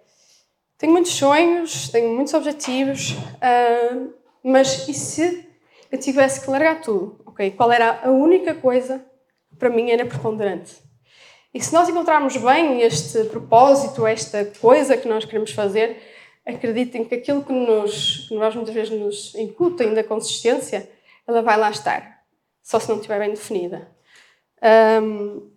tenho 0.77 0.93
muitos 0.93 1.13
sonhos, 1.13 1.89
tenho 1.89 2.15
muitos 2.15 2.35
objetivos, 2.35 3.13
uh, 3.13 4.13
mas 4.43 4.89
e 4.89 4.93
se 4.93 5.49
eu 5.91 5.99
tivesse 5.99 6.41
que 6.41 6.51
largar 6.51 6.81
tudo? 6.81 7.21
Ok, 7.25 7.53
qual 7.53 7.71
era 7.71 8.01
a 8.03 8.11
única 8.11 8.55
coisa 8.55 9.05
que 9.49 9.57
para 9.57 9.71
mim 9.71 9.91
era 9.91 10.05
preponderante? 10.05 10.75
E 11.55 11.63
se 11.63 11.73
nós 11.73 11.89
encontrarmos 11.89 12.37
bem 12.37 12.83
este 12.83 13.25
propósito, 13.25 14.05
esta 14.05 14.45
coisa 14.61 14.97
que 14.97 15.07
nós 15.07 15.25
queremos 15.25 15.53
fazer, 15.53 15.97
acreditem 16.47 17.05
que 17.05 17.15
aquilo 17.15 17.43
que, 17.43 17.53
nos, 17.53 18.27
que 18.29 18.35
nós 18.35 18.55
muitas 18.55 18.75
vezes 18.75 18.99
nos 18.99 19.35
incutem 19.35 19.95
da 19.95 20.05
consistência, 20.05 20.89
ela 21.27 21.43
vai 21.43 21.57
lá 21.57 21.71
estar, 21.71 22.23
só 22.63 22.79
se 22.79 22.89
não 22.89 22.97
estiver 22.97 23.19
bem 23.19 23.31
definida. 23.31 23.89
Um, 25.03 25.51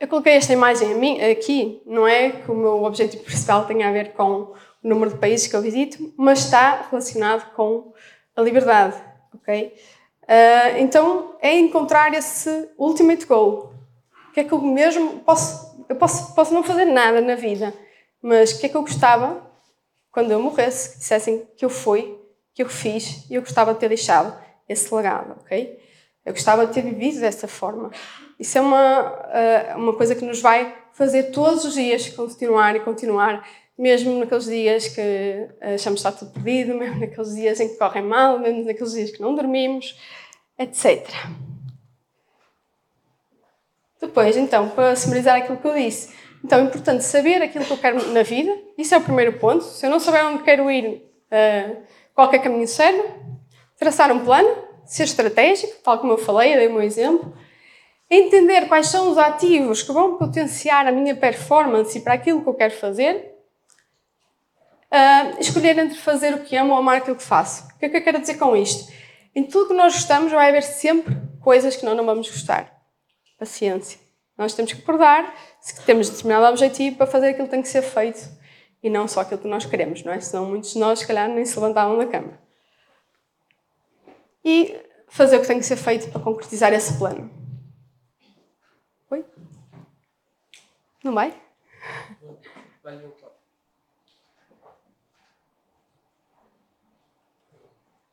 eu 0.00 0.06
coloquei 0.06 0.34
esta 0.34 0.52
imagem 0.52 1.20
aqui, 1.30 1.82
não 1.84 2.06
é 2.06 2.30
que 2.30 2.50
o 2.50 2.54
meu 2.54 2.84
objetivo 2.84 3.22
principal 3.24 3.66
tenha 3.66 3.88
a 3.88 3.92
ver 3.92 4.12
com 4.12 4.54
o 4.82 4.88
número 4.88 5.12
de 5.12 5.18
países 5.18 5.46
que 5.46 5.56
eu 5.56 5.62
visito, 5.62 6.12
mas 6.16 6.40
está 6.40 6.86
relacionado 6.90 7.52
com 7.54 7.92
a 8.34 8.40
liberdade, 8.40 8.96
ok? 9.34 9.74
Uh, 10.22 10.78
então 10.78 11.36
é 11.40 11.58
encontrar 11.58 12.12
esse 12.14 12.70
ultimate 12.78 13.26
goal. 13.26 13.72
O 14.28 14.32
que 14.32 14.40
é 14.40 14.44
que 14.44 14.52
eu 14.52 14.60
mesmo 14.60 15.20
posso, 15.20 15.84
eu 15.88 15.96
posso, 15.96 16.34
posso 16.34 16.54
não 16.54 16.62
fazer 16.62 16.84
nada 16.84 17.20
na 17.20 17.34
vida, 17.34 17.74
mas 18.22 18.52
o 18.52 18.60
que 18.60 18.66
é 18.66 18.68
que 18.68 18.76
eu 18.76 18.82
gostava 18.82 19.47
quando 20.10 20.30
eu 20.30 20.40
morresse, 20.40 20.92
que 20.92 20.98
dissessem 20.98 21.46
que 21.56 21.64
eu 21.64 21.70
fui, 21.70 22.18
que 22.54 22.62
eu 22.62 22.68
fiz 22.68 23.28
e 23.30 23.34
eu 23.34 23.42
gostava 23.42 23.72
de 23.72 23.80
ter 23.80 23.88
deixado 23.88 24.36
esse 24.68 24.92
legado, 24.94 25.36
ok? 25.40 25.78
Eu 26.24 26.32
gostava 26.32 26.66
de 26.66 26.74
ter 26.74 26.82
vivido 26.82 27.20
dessa 27.20 27.48
forma. 27.48 27.90
Isso 28.38 28.58
é 28.58 28.60
uma, 28.60 29.28
eh, 29.32 29.74
uma 29.76 29.94
coisa 29.94 30.14
que 30.14 30.24
nos 30.24 30.40
vai 30.40 30.76
fazer 30.92 31.30
todos 31.30 31.64
os 31.64 31.74
dias 31.74 32.08
continuar 32.08 32.76
e 32.76 32.80
continuar, 32.80 33.48
mesmo 33.78 34.18
naqueles 34.18 34.44
dias 34.44 34.88
que 34.88 35.48
achamos 35.60 36.02
que 36.02 36.08
está 36.08 36.12
tudo 36.12 36.32
perdido, 36.32 36.74
mesmo 36.78 37.00
naqueles 37.00 37.34
dias 37.34 37.60
em 37.60 37.68
que 37.68 37.76
correm 37.76 38.02
mal, 38.02 38.38
mesmo 38.38 38.64
naqueles 38.64 38.92
dias 38.92 39.10
que 39.10 39.22
não 39.22 39.34
dormimos, 39.34 39.96
etc. 40.58 41.08
Depois, 44.00 44.36
então, 44.36 44.68
para 44.70 44.94
summarizar 44.96 45.36
aquilo 45.36 45.58
que 45.58 45.66
eu 45.66 45.74
disse, 45.74 46.12
então 46.44 46.60
é 46.60 46.62
importante 46.62 47.04
saber 47.04 47.42
aquilo 47.42 47.64
que 47.64 47.70
eu 47.70 47.78
quero 47.78 48.12
na 48.12 48.22
vida, 48.22 48.56
isso 48.76 48.94
é 48.94 48.98
o 48.98 49.02
primeiro 49.02 49.38
ponto. 49.38 49.64
Se 49.64 49.86
eu 49.86 49.90
não 49.90 49.98
souber 49.98 50.24
onde 50.26 50.42
quero 50.42 50.70
ir, 50.70 51.02
uh, 51.32 51.82
qualquer 52.14 52.38
caminho 52.40 52.66
serve. 52.66 53.02
Traçar 53.78 54.10
um 54.10 54.24
plano, 54.24 54.48
ser 54.84 55.04
estratégico, 55.04 55.80
tal 55.82 55.98
como 55.98 56.12
eu 56.12 56.18
falei, 56.18 56.54
eu 56.54 56.58
dei 56.58 56.68
um 56.68 56.80
exemplo. 56.80 57.32
Entender 58.10 58.66
quais 58.66 58.86
são 58.86 59.10
os 59.10 59.18
ativos 59.18 59.82
que 59.82 59.92
vão 59.92 60.16
potenciar 60.16 60.86
a 60.86 60.92
minha 60.92 61.14
performance 61.14 62.00
para 62.00 62.14
aquilo 62.14 62.42
que 62.42 62.48
eu 62.48 62.54
quero 62.54 62.74
fazer. 62.74 63.34
Uh, 64.90 65.38
escolher 65.38 65.78
entre 65.78 65.98
fazer 65.98 66.34
o 66.34 66.40
que 66.40 66.56
amo 66.56 66.72
ou 66.72 66.78
amar 66.78 66.96
aquilo 66.96 67.16
que 67.16 67.22
faço. 67.22 67.68
O 67.74 67.78
que 67.78 67.86
é 67.86 67.88
que 67.88 67.96
eu 67.98 68.02
quero 68.02 68.20
dizer 68.20 68.38
com 68.38 68.56
isto? 68.56 68.90
Em 69.34 69.44
tudo 69.44 69.68
que 69.68 69.74
nós 69.74 69.92
gostamos 69.92 70.32
vai 70.32 70.48
haver 70.48 70.62
sempre 70.62 71.14
coisas 71.42 71.76
que 71.76 71.84
nós 71.84 71.96
não 71.96 72.06
vamos 72.06 72.28
gostar. 72.28 72.72
Paciência. 73.38 74.07
Nós 74.38 74.54
temos 74.54 74.72
que 74.72 74.80
acordar 74.80 75.34
se 75.60 75.84
temos 75.84 76.08
determinado 76.08 76.46
objetivo 76.46 76.96
para 76.96 77.08
fazer 77.08 77.30
aquilo 77.30 77.46
que 77.46 77.50
tem 77.50 77.60
que 77.60 77.68
ser 77.68 77.82
feito 77.82 78.20
e 78.80 78.88
não 78.88 79.08
só 79.08 79.20
aquilo 79.20 79.40
que 79.40 79.48
nós 79.48 79.66
queremos, 79.66 80.04
não 80.04 80.12
é? 80.12 80.20
Senão 80.20 80.46
muitos 80.46 80.72
de 80.72 80.78
nós, 80.78 81.00
se 81.00 81.06
calhar, 81.06 81.28
nem 81.28 81.44
se 81.44 81.58
levantavam 81.58 81.98
da 81.98 82.06
cama. 82.06 82.38
E 84.44 84.80
fazer 85.08 85.36
o 85.36 85.40
que 85.40 85.48
tem 85.48 85.58
que 85.58 85.66
ser 85.66 85.76
feito 85.76 86.08
para 86.12 86.20
concretizar 86.20 86.72
esse 86.72 86.96
plano. 86.96 87.28
Oi? 89.10 89.24
Não 91.02 91.12
vai? 91.12 91.34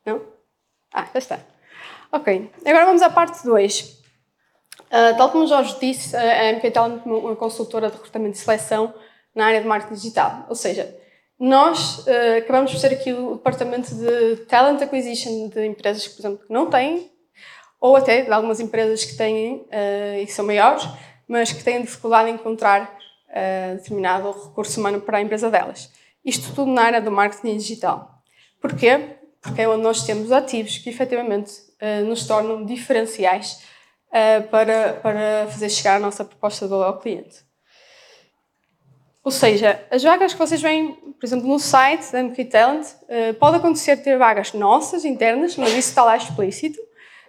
Não? 0.04 0.26
Ah, 0.92 1.08
já 1.12 1.18
está. 1.18 1.40
Ok, 2.10 2.50
agora 2.64 2.86
vamos 2.86 3.02
à 3.02 3.10
parte 3.10 3.44
2. 3.44 4.05
Uh, 4.96 5.14
tal 5.14 5.30
como 5.30 5.44
o 5.44 5.46
Jorge 5.46 5.76
disse, 5.78 6.16
a 6.16 6.70
Talent 6.70 7.02
é 7.04 7.08
uma 7.08 7.36
consultora 7.36 7.90
de 7.90 7.96
recrutamento 7.96 8.36
e 8.36 8.38
seleção 8.38 8.94
na 9.34 9.44
área 9.44 9.60
de 9.60 9.66
marketing 9.66 9.92
digital. 9.92 10.46
Ou 10.48 10.54
seja, 10.54 10.96
nós 11.38 11.98
uh, 11.98 12.38
acabamos 12.38 12.72
por 12.72 12.80
ser 12.80 12.94
aqui 12.94 13.12
o 13.12 13.34
departamento 13.34 13.94
de 13.94 14.36
Talent 14.46 14.80
Acquisition 14.80 15.48
de 15.48 15.66
empresas 15.66 16.06
que, 16.06 16.14
por 16.14 16.22
exemplo, 16.22 16.46
não 16.48 16.70
têm, 16.70 17.10
ou 17.78 17.94
até 17.94 18.22
de 18.22 18.32
algumas 18.32 18.58
empresas 18.58 19.04
que 19.04 19.18
têm 19.18 19.56
uh, 19.56 20.18
e 20.18 20.24
que 20.24 20.32
são 20.32 20.46
maiores, 20.46 20.88
mas 21.28 21.52
que 21.52 21.62
têm 21.62 21.82
dificuldade 21.82 22.30
em 22.30 22.34
encontrar 22.34 22.96
determinado 23.76 24.30
recurso 24.30 24.80
humano 24.80 24.98
para 25.02 25.18
a 25.18 25.20
empresa 25.20 25.50
delas. 25.50 25.92
Isto 26.24 26.54
tudo 26.54 26.70
na 26.70 26.84
área 26.84 27.02
do 27.02 27.10
marketing 27.10 27.58
digital. 27.58 28.22
Porquê? 28.62 29.16
Porque 29.42 29.60
é 29.60 29.68
onde 29.68 29.82
nós 29.82 30.06
temos 30.06 30.32
ativos 30.32 30.78
que 30.78 30.88
efetivamente 30.88 31.52
nos 32.06 32.26
tornam 32.26 32.64
diferenciais 32.64 33.60
uh, 34.10 34.48
para, 34.48 34.94
para 34.94 35.46
fazer 35.48 35.68
chegar 35.68 35.96
a 35.96 36.00
nossa 36.00 36.24
proposta 36.24 36.66
de 36.66 36.70
valor 36.70 36.86
ao 36.86 36.98
cliente. 36.98 37.46
Ou 39.26 39.32
seja, 39.32 39.84
as 39.90 40.04
vagas 40.04 40.32
que 40.32 40.38
vocês 40.38 40.62
veem, 40.62 40.92
por 40.92 41.26
exemplo, 41.26 41.48
no 41.48 41.58
site 41.58 42.12
da 42.12 42.22
MK 42.22 42.44
Talent, 42.44 42.86
uh, 42.86 43.34
pode 43.40 43.56
acontecer 43.56 43.96
ter 43.96 44.16
vagas 44.16 44.52
nossas, 44.52 45.04
internas, 45.04 45.56
mas 45.56 45.70
isso 45.70 45.88
está 45.88 46.04
lá 46.04 46.16
explícito, 46.16 46.78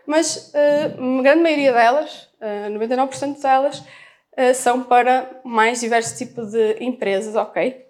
mas 0.05 0.53
uh, 0.53 1.01
uma 1.01 1.24
grande 1.24 1.41
maioria 1.41 1.74
delas, 1.74 2.29
uh, 2.39 2.72
99% 2.72 3.41
delas, 3.41 3.84
são 4.53 4.84
para 4.84 5.41
mais 5.43 5.79
diversos 5.79 6.15
tipos 6.15 6.51
de 6.51 6.77
empresas, 6.79 7.36
ok? 7.36 7.84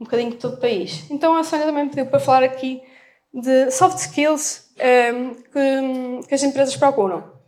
Um 0.00 0.02
bocadinho 0.04 0.32
de 0.32 0.38
todo 0.38 0.54
o 0.54 0.60
país. 0.60 1.08
Então 1.08 1.36
a 1.36 1.44
Sónia 1.44 1.66
também 1.66 1.88
pediu 1.88 2.06
para 2.06 2.18
falar 2.18 2.42
aqui 2.42 2.82
de 3.32 3.70
soft 3.70 3.98
skills 3.98 4.68
um, 5.14 5.34
que, 5.34 6.26
que 6.26 6.34
as 6.34 6.42
empresas 6.42 6.76
procuram. 6.76 7.39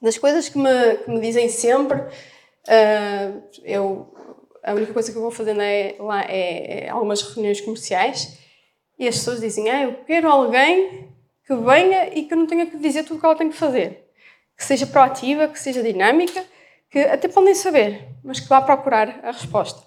Das 0.00 0.16
coisas 0.16 0.48
que 0.48 0.58
me, 0.58 0.96
que 1.04 1.10
me 1.10 1.20
dizem 1.20 1.48
sempre, 1.48 1.98
uh, 1.98 3.42
eu, 3.62 4.14
a 4.62 4.72
única 4.74 4.92
coisa 4.92 5.10
que 5.12 5.18
eu 5.18 5.22
vou 5.22 5.30
fazendo 5.30 5.60
é, 5.60 5.96
lá 5.98 6.22
é, 6.22 6.84
é, 6.84 6.88
algumas 6.88 7.22
reuniões 7.22 7.60
comerciais 7.60 8.38
e 8.98 9.06
as 9.06 9.16
pessoas 9.16 9.40
dizem: 9.40 9.70
ah, 9.70 9.82
Eu 9.82 9.94
quero 10.06 10.28
alguém 10.28 11.08
que 11.46 11.54
venha 11.54 12.08
e 12.14 12.24
que 12.24 12.34
não 12.34 12.46
tenha 12.46 12.66
que 12.66 12.76
dizer 12.76 13.04
tudo 13.04 13.16
o 13.16 13.20
que 13.20 13.26
ela 13.26 13.36
tem 13.36 13.50
que 13.50 13.56
fazer. 13.56 14.06
Que 14.56 14.64
seja 14.64 14.86
proativa, 14.86 15.48
que 15.48 15.58
seja 15.58 15.82
dinâmica, 15.82 16.44
que 16.90 16.98
até 16.98 17.28
podem 17.28 17.54
saber, 17.54 18.08
mas 18.22 18.40
que 18.40 18.48
vá 18.48 18.60
procurar 18.60 19.20
a 19.22 19.30
resposta. 19.32 19.82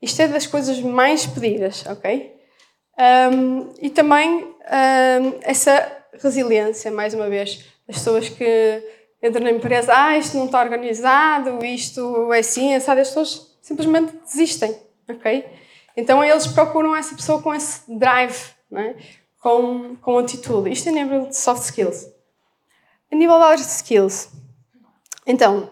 Isto 0.00 0.22
é 0.22 0.28
das 0.28 0.46
coisas 0.46 0.80
mais 0.80 1.26
pedidas, 1.26 1.84
ok? 1.86 2.36
Um, 2.98 3.72
e 3.80 3.88
também 3.90 4.44
um, 4.44 5.38
essa 5.42 6.04
resiliência, 6.22 6.90
mais 6.90 7.14
uma 7.14 7.28
vez, 7.28 7.64
as 7.88 7.96
pessoas 7.96 8.28
que 8.28 8.82
entra 9.22 9.40
na 9.40 9.50
empresa, 9.50 9.92
ah, 9.94 10.18
isto 10.18 10.36
não 10.36 10.46
está 10.46 10.60
organizado, 10.60 11.64
isto 11.64 12.32
é 12.32 12.40
assim? 12.40 12.74
As 12.74 12.84
pessoas 12.84 13.56
simplesmente 13.60 14.12
desistem, 14.24 14.76
ok? 15.08 15.46
Então 15.96 16.24
eles 16.24 16.46
procuram 16.46 16.96
essa 16.96 17.14
pessoa 17.14 17.40
com 17.40 17.54
esse 17.54 17.82
drive, 17.96 18.36
é? 18.74 18.94
com, 19.40 19.96
com 19.96 20.18
atitude. 20.18 20.70
Isto 20.70 20.88
é 20.88 20.92
nível 20.92 21.26
de 21.26 21.36
soft 21.36 21.62
skills. 21.62 22.10
A 23.10 23.14
nível 23.14 23.36
de 23.36 23.42
hard 23.42 23.60
skills, 23.60 24.30
então, 25.26 25.70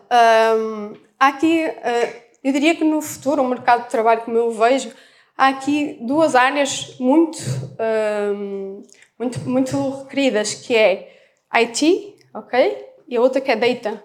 hum, 0.57 0.93
há 1.19 1.29
aqui, 1.29 1.65
uh, 1.67 2.21
eu 2.45 2.53
diria 2.53 2.75
que 2.75 2.85
no 2.85 3.03
futuro, 3.03 3.43
o 3.43 3.49
mercado 3.49 3.85
de 3.85 3.91
trabalho 3.91 4.23
como 4.23 4.37
eu 4.37 4.53
vejo, 4.53 4.93
há 5.37 5.49
aqui 5.49 5.99
duas 6.01 6.35
áreas 6.35 6.97
muito, 7.01 7.39
hum, 8.37 8.83
muito, 9.19 9.41
muito 9.41 9.91
requeridas, 10.03 10.55
que 10.55 10.77
é 10.77 11.17
IT, 11.53 12.15
ok? 12.33 12.90
E 13.11 13.17
a 13.17 13.21
outra 13.21 13.41
que 13.41 13.51
é 13.51 13.57
data. 13.57 14.03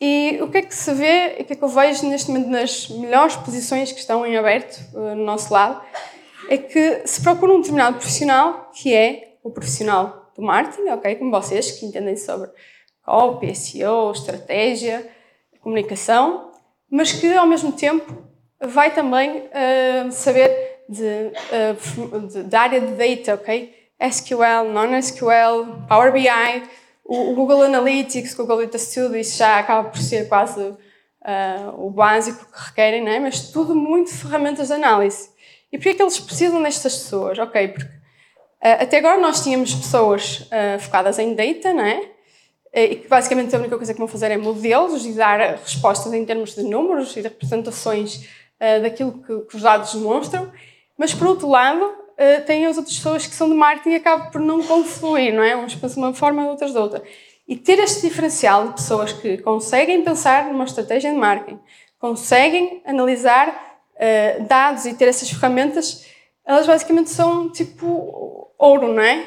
E 0.00 0.38
o 0.42 0.50
que 0.50 0.58
é 0.58 0.62
que 0.62 0.74
se 0.74 0.92
vê 0.92 1.38
o 1.40 1.44
que 1.44 1.52
é 1.52 1.56
que 1.56 1.62
eu 1.62 1.68
vejo 1.68 2.06
neste 2.06 2.30
momento 2.30 2.48
nas 2.48 2.88
melhores 2.88 3.36
posições 3.36 3.90
que 3.90 4.00
estão 4.00 4.26
em 4.26 4.36
aberto 4.36 4.78
uh, 4.94 5.14
no 5.14 5.24
nosso 5.24 5.52
lado 5.52 5.80
é 6.50 6.58
que 6.58 7.02
se 7.06 7.22
procura 7.22 7.52
um 7.52 7.60
determinado 7.60 7.96
profissional, 7.96 8.70
que 8.74 8.94
é 8.94 9.36
o 9.42 9.50
profissional 9.50 10.32
do 10.34 10.42
marketing, 10.42 10.88
ok? 10.90 11.16
Como 11.16 11.30
vocês, 11.30 11.72
que 11.72 11.86
entendem 11.86 12.16
sobre 12.16 12.50
copy, 13.04 13.54
SEO, 13.54 14.12
estratégia, 14.12 15.08
comunicação, 15.60 16.52
mas 16.90 17.12
que 17.12 17.34
ao 17.34 17.46
mesmo 17.46 17.72
tempo 17.72 18.24
vai 18.60 18.94
também 18.94 19.38
uh, 19.38 20.10
saber 20.10 20.84
de, 20.88 21.02
uh, 21.02 22.26
de, 22.28 22.42
da 22.44 22.60
área 22.60 22.80
de 22.80 22.92
data, 22.94 23.34
ok? 23.34 23.74
SQL, 24.00 24.72
non-SQL, 24.72 25.86
Power 25.88 26.12
BI, 26.12 26.28
o, 27.08 27.32
o, 27.32 27.34
Google 27.34 27.62
Analytics, 27.62 28.34
Google 28.34 28.58
Data 28.58 28.78
Studio, 28.78 29.16
isso 29.16 29.38
já 29.38 29.58
acaba 29.58 29.88
por 29.88 29.98
ser 29.98 30.28
quase 30.28 30.60
uh, 30.60 30.76
o 31.76 31.90
básico 31.90 32.44
que 32.52 32.66
requerem, 32.66 33.02
não 33.02 33.10
é? 33.10 33.18
mas 33.18 33.50
tudo 33.50 33.74
muito 33.74 34.14
ferramentas 34.14 34.68
de 34.68 34.74
análise. 34.74 35.30
E 35.72 35.78
porquê 35.78 35.90
é 35.90 35.94
que 35.94 36.02
eles 36.02 36.20
precisam 36.20 36.62
destas 36.62 36.96
pessoas? 36.96 37.38
Ok, 37.38 37.68
porque 37.68 37.98
até 38.60 38.98
agora 38.98 39.20
nós 39.20 39.42
tínhamos 39.42 39.72
pessoas 39.72 40.48
focadas 40.80 41.18
em 41.18 41.34
data, 41.34 41.72
não 41.72 41.84
é? 41.84 42.10
e 42.72 42.96
que 42.96 43.08
basicamente 43.08 43.54
a 43.54 43.58
única 43.58 43.76
coisa 43.76 43.92
que 43.92 43.98
vão 43.98 44.08
fazer 44.08 44.30
é 44.30 44.36
modelos 44.36 45.06
e 45.06 45.12
dar 45.12 45.38
respostas 45.56 46.12
em 46.12 46.24
termos 46.24 46.54
de 46.54 46.62
números 46.62 47.16
e 47.16 47.22
de 47.22 47.28
representações 47.28 48.26
uh, 48.60 48.82
daquilo 48.82 49.12
que, 49.12 49.40
que, 49.46 49.56
os 49.56 49.62
dados 49.62 49.94
demonstram, 49.94 50.52
mas 50.96 51.14
por 51.14 51.28
outro 51.28 51.48
lado 51.48 51.90
uh, 52.18 52.44
têm 52.44 52.66
as 52.66 52.76
outras 52.76 52.96
pessoas 52.96 53.26
que 53.26 53.34
são 53.34 53.48
de 53.48 53.54
marketing 53.54 53.90
e 53.90 53.96
acabam 53.96 54.30
por 54.30 54.40
não 54.40 54.62
confluir, 54.62 55.32
não 55.32 55.42
é? 55.42 55.56
Uns 55.56 55.74
pensam 55.74 56.02
de 56.02 56.08
uma 56.08 56.14
forma, 56.14 56.46
outras 56.48 56.72
de 56.72 56.78
outra. 56.78 57.02
E 57.46 57.56
ter 57.56 57.78
este 57.78 58.06
diferencial 58.06 58.68
de 58.68 58.74
pessoas 58.74 59.12
que 59.12 59.38
conseguem 59.38 60.02
pensar 60.02 60.46
numa 60.46 60.64
estratégia 60.64 61.10
de 61.10 61.16
marketing, 61.16 61.58
conseguem 61.98 62.82
analisar 62.84 63.48
uh, 63.48 64.44
dados 64.44 64.84
e 64.84 64.94
ter 64.94 65.08
essas 65.08 65.30
ferramentas, 65.30 66.04
elas 66.44 66.66
basicamente 66.66 67.10
são 67.10 67.50
tipo 67.50 68.50
ouro, 68.58 68.92
não 68.92 69.02
é? 69.02 69.24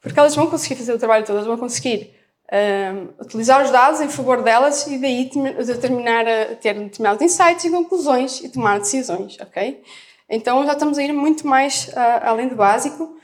Porque 0.00 0.18
elas 0.18 0.36
vão 0.36 0.48
conseguir 0.48 0.76
fazer 0.76 0.92
o 0.92 0.98
trabalho 0.98 1.24
todo, 1.24 1.36
elas 1.36 1.46
vão 1.46 1.56
conseguir 1.56 2.14
um, 2.52 3.22
utilizar 3.22 3.64
os 3.64 3.70
dados 3.70 4.00
em 4.00 4.08
favor 4.08 4.42
delas 4.42 4.86
e 4.86 4.98
daí 4.98 5.30
determinar, 5.64 6.24
ter 6.60 6.74
determinados 6.74 7.22
insights 7.22 7.64
e 7.64 7.70
conclusões 7.70 8.40
e 8.40 8.48
tomar 8.48 8.78
decisões, 8.78 9.38
ok? 9.40 9.82
Então 10.28 10.64
já 10.64 10.72
estamos 10.72 10.98
a 10.98 11.02
ir 11.02 11.12
muito 11.12 11.46
mais 11.46 11.88
uh, 11.88 12.22
além 12.22 12.48
do 12.48 12.56
básico 12.56 13.16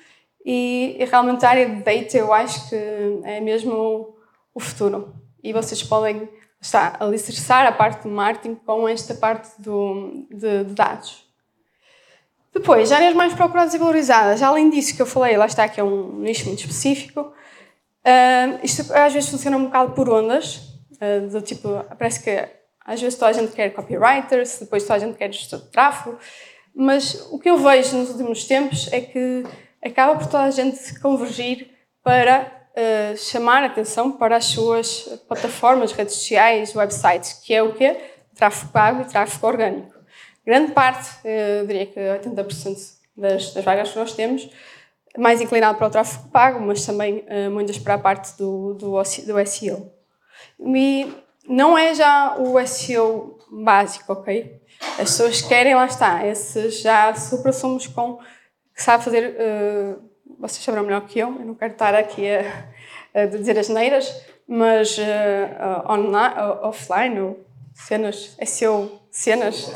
e, 0.45 0.97
e, 0.99 1.04
realmente 1.04 1.45
a 1.45 1.50
área 1.50 1.69
de 1.69 1.83
data 1.83 2.16
eu 2.16 2.33
acho 2.33 2.69
que 2.69 2.76
é 3.25 3.40
mesmo 3.40 4.14
o 4.54 4.61
futuro. 4.61 5.14
E 5.42 5.52
vocês 5.52 5.83
podem 5.83 6.28
estar 6.61 6.97
a 6.99 7.04
alicerçar 7.04 7.66
a 7.66 7.73
parte 7.73 8.02
do 8.02 8.09
marketing 8.09 8.54
com 8.54 8.88
esta 8.88 9.14
parte 9.14 9.50
do, 9.61 10.26
de, 10.30 10.64
de 10.64 10.75
dados. 10.75 11.25
Depois, 12.52 12.90
áreas 12.90 13.14
mais 13.14 13.33
procuradas 13.33 13.73
e 13.75 13.78
valorizadas. 13.78 14.42
Além 14.42 14.69
disso 14.71 14.97
que 14.97 15.00
eu 15.00 15.07
falei, 15.07 15.37
lá 15.37 15.47
está 15.47 15.69
que 15.69 15.80
é 15.80 15.85
um 15.85 16.19
nicho 16.19 16.47
muito 16.47 16.61
específico, 16.61 17.33
Uh, 18.00 18.59
isto 18.62 18.80
às 18.95 19.12
vezes 19.12 19.28
funciona 19.28 19.59
um 19.59 19.64
bocado 19.64 19.92
por 19.92 20.09
ondas, 20.09 20.57
uh, 20.92 21.28
do 21.30 21.42
tipo, 21.42 21.69
parece 21.99 22.23
que 22.23 22.49
às 22.83 23.00
vezes 23.00 23.19
toda 23.19 23.30
a 23.30 23.35
gente 23.35 23.52
quer 23.52 23.71
copywriters, 23.71 24.59
depois 24.59 24.85
toda 24.85 24.95
a 24.95 24.99
gente 24.99 25.19
quer 25.19 25.30
gestor 25.33 25.61
de 25.61 25.66
tráfego, 25.66 26.19
mas 26.80 27.28
o 27.30 27.38
que 27.38 27.50
eu 27.50 27.58
vejo 27.58 27.94
nos 27.94 28.08
últimos 28.08 28.44
tempos 28.44 28.90
é 28.90 29.02
que 29.02 29.44
acaba 29.84 30.18
por 30.18 30.26
toda 30.26 30.44
a 30.44 30.50
gente 30.50 30.99
convergir 30.99 31.68
para 32.02 32.50
uh, 32.72 33.16
chamar 33.18 33.62
a 33.62 33.66
atenção 33.66 34.10
para 34.12 34.37
as 34.37 34.46
suas 34.46 35.02
plataformas, 35.28 35.92
redes 35.92 36.14
sociais, 36.14 36.75
websites, 36.75 37.34
que 37.34 37.52
é 37.52 37.62
o 37.62 37.75
quê? 37.75 37.99
Tráfego 38.34 38.72
pago 38.72 39.02
e 39.02 39.04
tráfego 39.04 39.46
orgânico. 39.46 39.94
Grande 40.46 40.72
parte, 40.72 41.10
eu 41.22 41.66
diria 41.66 41.84
que 41.84 42.00
80% 42.00 42.78
das, 43.14 43.52
das 43.52 43.62
vagas 43.62 43.92
que 43.92 43.99
nós 43.99 44.14
temos, 44.14 44.49
mais 45.18 45.42
inclinado 45.42 45.76
para 45.76 45.87
o 45.87 45.90
tráfego 45.90 46.30
pago, 46.30 46.60
mas 46.60 46.87
também 46.87 47.26
uh, 47.28 47.50
muitas 47.50 47.78
para 47.78 47.94
a 47.94 47.99
parte 47.99 48.38
do, 48.38 48.72
do, 48.72 48.92
do 48.92 49.46
SEO. 49.46 49.92
E 50.59 51.12
não 51.46 51.76
é 51.76 51.94
já 51.94 52.37
o 52.38 52.66
SEO 52.66 53.38
básico, 53.50 54.14
ok? 54.14 54.60
As 54.81 55.11
pessoas 55.11 55.43
querem, 55.43 55.75
lá 55.75 55.87
está, 55.87 56.27
esse 56.27 56.71
já 56.71 57.14
super 57.14 57.53
somos 57.53 57.87
com 57.87 58.19
que 58.75 58.83
sabe 58.83 59.05
fazer, 59.05 59.37
uh, 59.37 60.03
vocês 60.38 60.64
saberão 60.64 60.85
melhor 60.85 61.03
que 61.03 61.19
eu, 61.19 61.29
eu 61.29 61.47
não 61.47 61.55
quero 61.55 61.73
estar 61.73 61.95
aqui 61.95 62.27
a, 62.31 62.64
a 63.14 63.27
dizer 63.27 63.59
as 63.59 63.69
neiras, 63.69 64.11
mas 64.49 64.97
uh, 64.99 65.93
online, 65.93 66.35
offline, 66.62 67.21
ou 67.21 67.45
cenas, 67.75 68.37
SEO 68.45 69.01
cenas. 69.11 69.71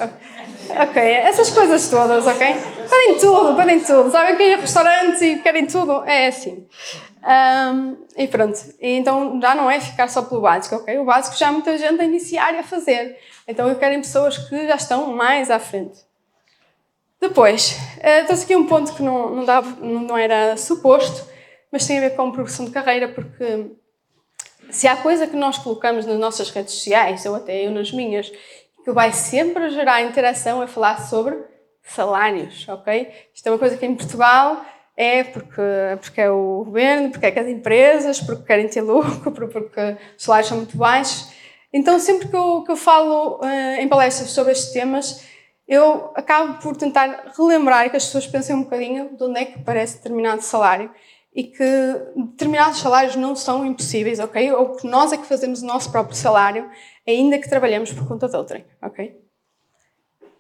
Ok, 0.71 1.03
essas 1.03 1.51
coisas 1.51 1.89
todas, 1.89 2.27
ok? 2.27 2.47
Pedem 2.89 3.19
tudo, 3.19 3.57
pedem 3.57 3.81
tudo. 3.81 4.11
Sabem 4.11 4.37
que 4.37 4.43
ir 4.43 4.55
a 4.55 4.57
restaurantes 4.57 5.23
e 5.23 5.37
querem 5.37 5.67
tudo? 5.67 6.05
É 6.05 6.29
assim. 6.29 6.67
Um, 7.25 7.97
e 8.17 8.29
pronto. 8.29 8.59
Então 8.81 9.39
já 9.41 9.55
não 9.55 9.71
é 9.71 9.81
ficar 9.81 10.09
só 10.09 10.23
pelo 10.23 10.41
básico, 10.41 10.77
ok? 10.77 10.99
O 10.99 11.05
básico 11.05 11.37
já 11.37 11.51
muita 11.51 11.77
gente 11.79 12.01
a 12.01 12.05
iniciar 12.05 12.55
e 12.55 12.59
a 12.59 12.63
fazer. 12.63 13.19
Então 13.47 13.69
eu 13.69 13.77
quero 13.77 13.95
pessoas 13.97 14.39
que 14.39 14.67
já 14.67 14.77
estão 14.77 15.13
mais 15.13 15.51
à 15.51 15.59
frente. 15.59 16.01
Depois, 17.21 17.79
uh, 17.99 18.27
trouxe 18.27 18.45
aqui 18.45 18.57
um 18.57 18.67
ponto 18.67 18.93
que 18.95 19.03
não, 19.03 19.35
não, 19.35 19.45
dava, 19.45 19.71
não 19.81 20.17
era 20.17 20.57
suposto, 20.57 21.27
mas 21.73 21.87
tem 21.87 21.99
a 21.99 22.03
ver 22.03 22.17
com 22.17 22.31
progressão 22.31 22.67
de 22.67 22.71
carreira, 22.71 23.09
porque 23.09 23.71
se 24.69 24.87
há 24.87 24.97
coisa 24.97 25.27
que 25.27 25.37
nós 25.37 25.57
colocamos 25.57 26.05
nas 26.05 26.19
nossas 26.19 26.51
redes 26.51 26.75
sociais, 26.75 27.25
ou 27.25 27.35
até 27.35 27.67
eu 27.67 27.71
nas 27.71 27.93
minhas, 27.93 28.31
que 28.85 28.93
vai 28.93 29.13
sempre 29.13 29.71
gerar 29.71 30.03
interação 30.03 30.63
é 30.63 30.67
falar 30.67 31.01
sobre 31.01 31.37
salários, 31.83 32.69
ok? 32.69 33.11
Isto 33.35 33.47
é 33.47 33.51
uma 33.51 33.59
coisa 33.59 33.77
que 33.77 33.87
em 33.87 33.95
Portugal 33.95 34.65
é 34.97 35.25
porque, 35.25 35.63
porque 36.01 36.21
é 36.21 36.31
o 36.31 36.65
governo, 36.65 37.11
porque 37.11 37.27
é 37.27 37.31
que 37.31 37.39
as 37.39 37.49
empresas, 37.49 38.21
porque 38.21 38.45
querem 38.45 38.69
ter 38.69 38.83
lucro, 38.83 39.33
porque 39.49 39.97
os 40.17 40.23
salários 40.23 40.49
são 40.49 40.59
muito 40.59 40.77
baixos. 40.77 41.33
Então, 41.73 41.99
sempre 41.99 42.29
que 42.29 42.37
eu, 42.37 42.63
que 42.63 42.71
eu 42.71 42.77
falo 42.77 43.41
uh, 43.41 43.81
em 43.81 43.89
palestras 43.89 44.31
sobre 44.31 44.53
estes 44.53 44.73
temas, 44.73 45.25
eu 45.67 46.13
acabo 46.15 46.61
por 46.63 46.77
tentar 46.77 47.33
relembrar 47.37 47.91
que 47.91 47.97
as 47.97 48.05
pessoas 48.05 48.27
pensem 48.27 48.55
um 48.55 48.63
bocadinho 48.63 49.17
de 49.17 49.25
onde 49.25 49.41
é 49.41 49.45
que 49.47 49.59
aparece 49.59 49.97
determinado 49.97 50.43
salário 50.43 50.91
e 51.35 51.43
que 51.43 51.65
determinados 52.17 52.79
salários 52.79 53.17
não 53.17 53.35
são 53.35 53.67
impossíveis, 53.67 54.21
ok? 54.21 54.53
Ou 54.53 54.77
que 54.77 54.87
nós 54.87 55.13
é 55.13 55.17
que 55.17 55.27
fazemos 55.27 55.63
o 55.63 55.67
nosso 55.67 55.91
próprio 55.91 56.17
salário 56.17 56.71
ainda 57.07 57.39
que 57.39 57.49
trabalhemos 57.49 57.93
por 57.93 58.07
conta 58.09 58.29
de 58.29 58.37
outrem, 58.37 58.65
ok? 58.83 59.21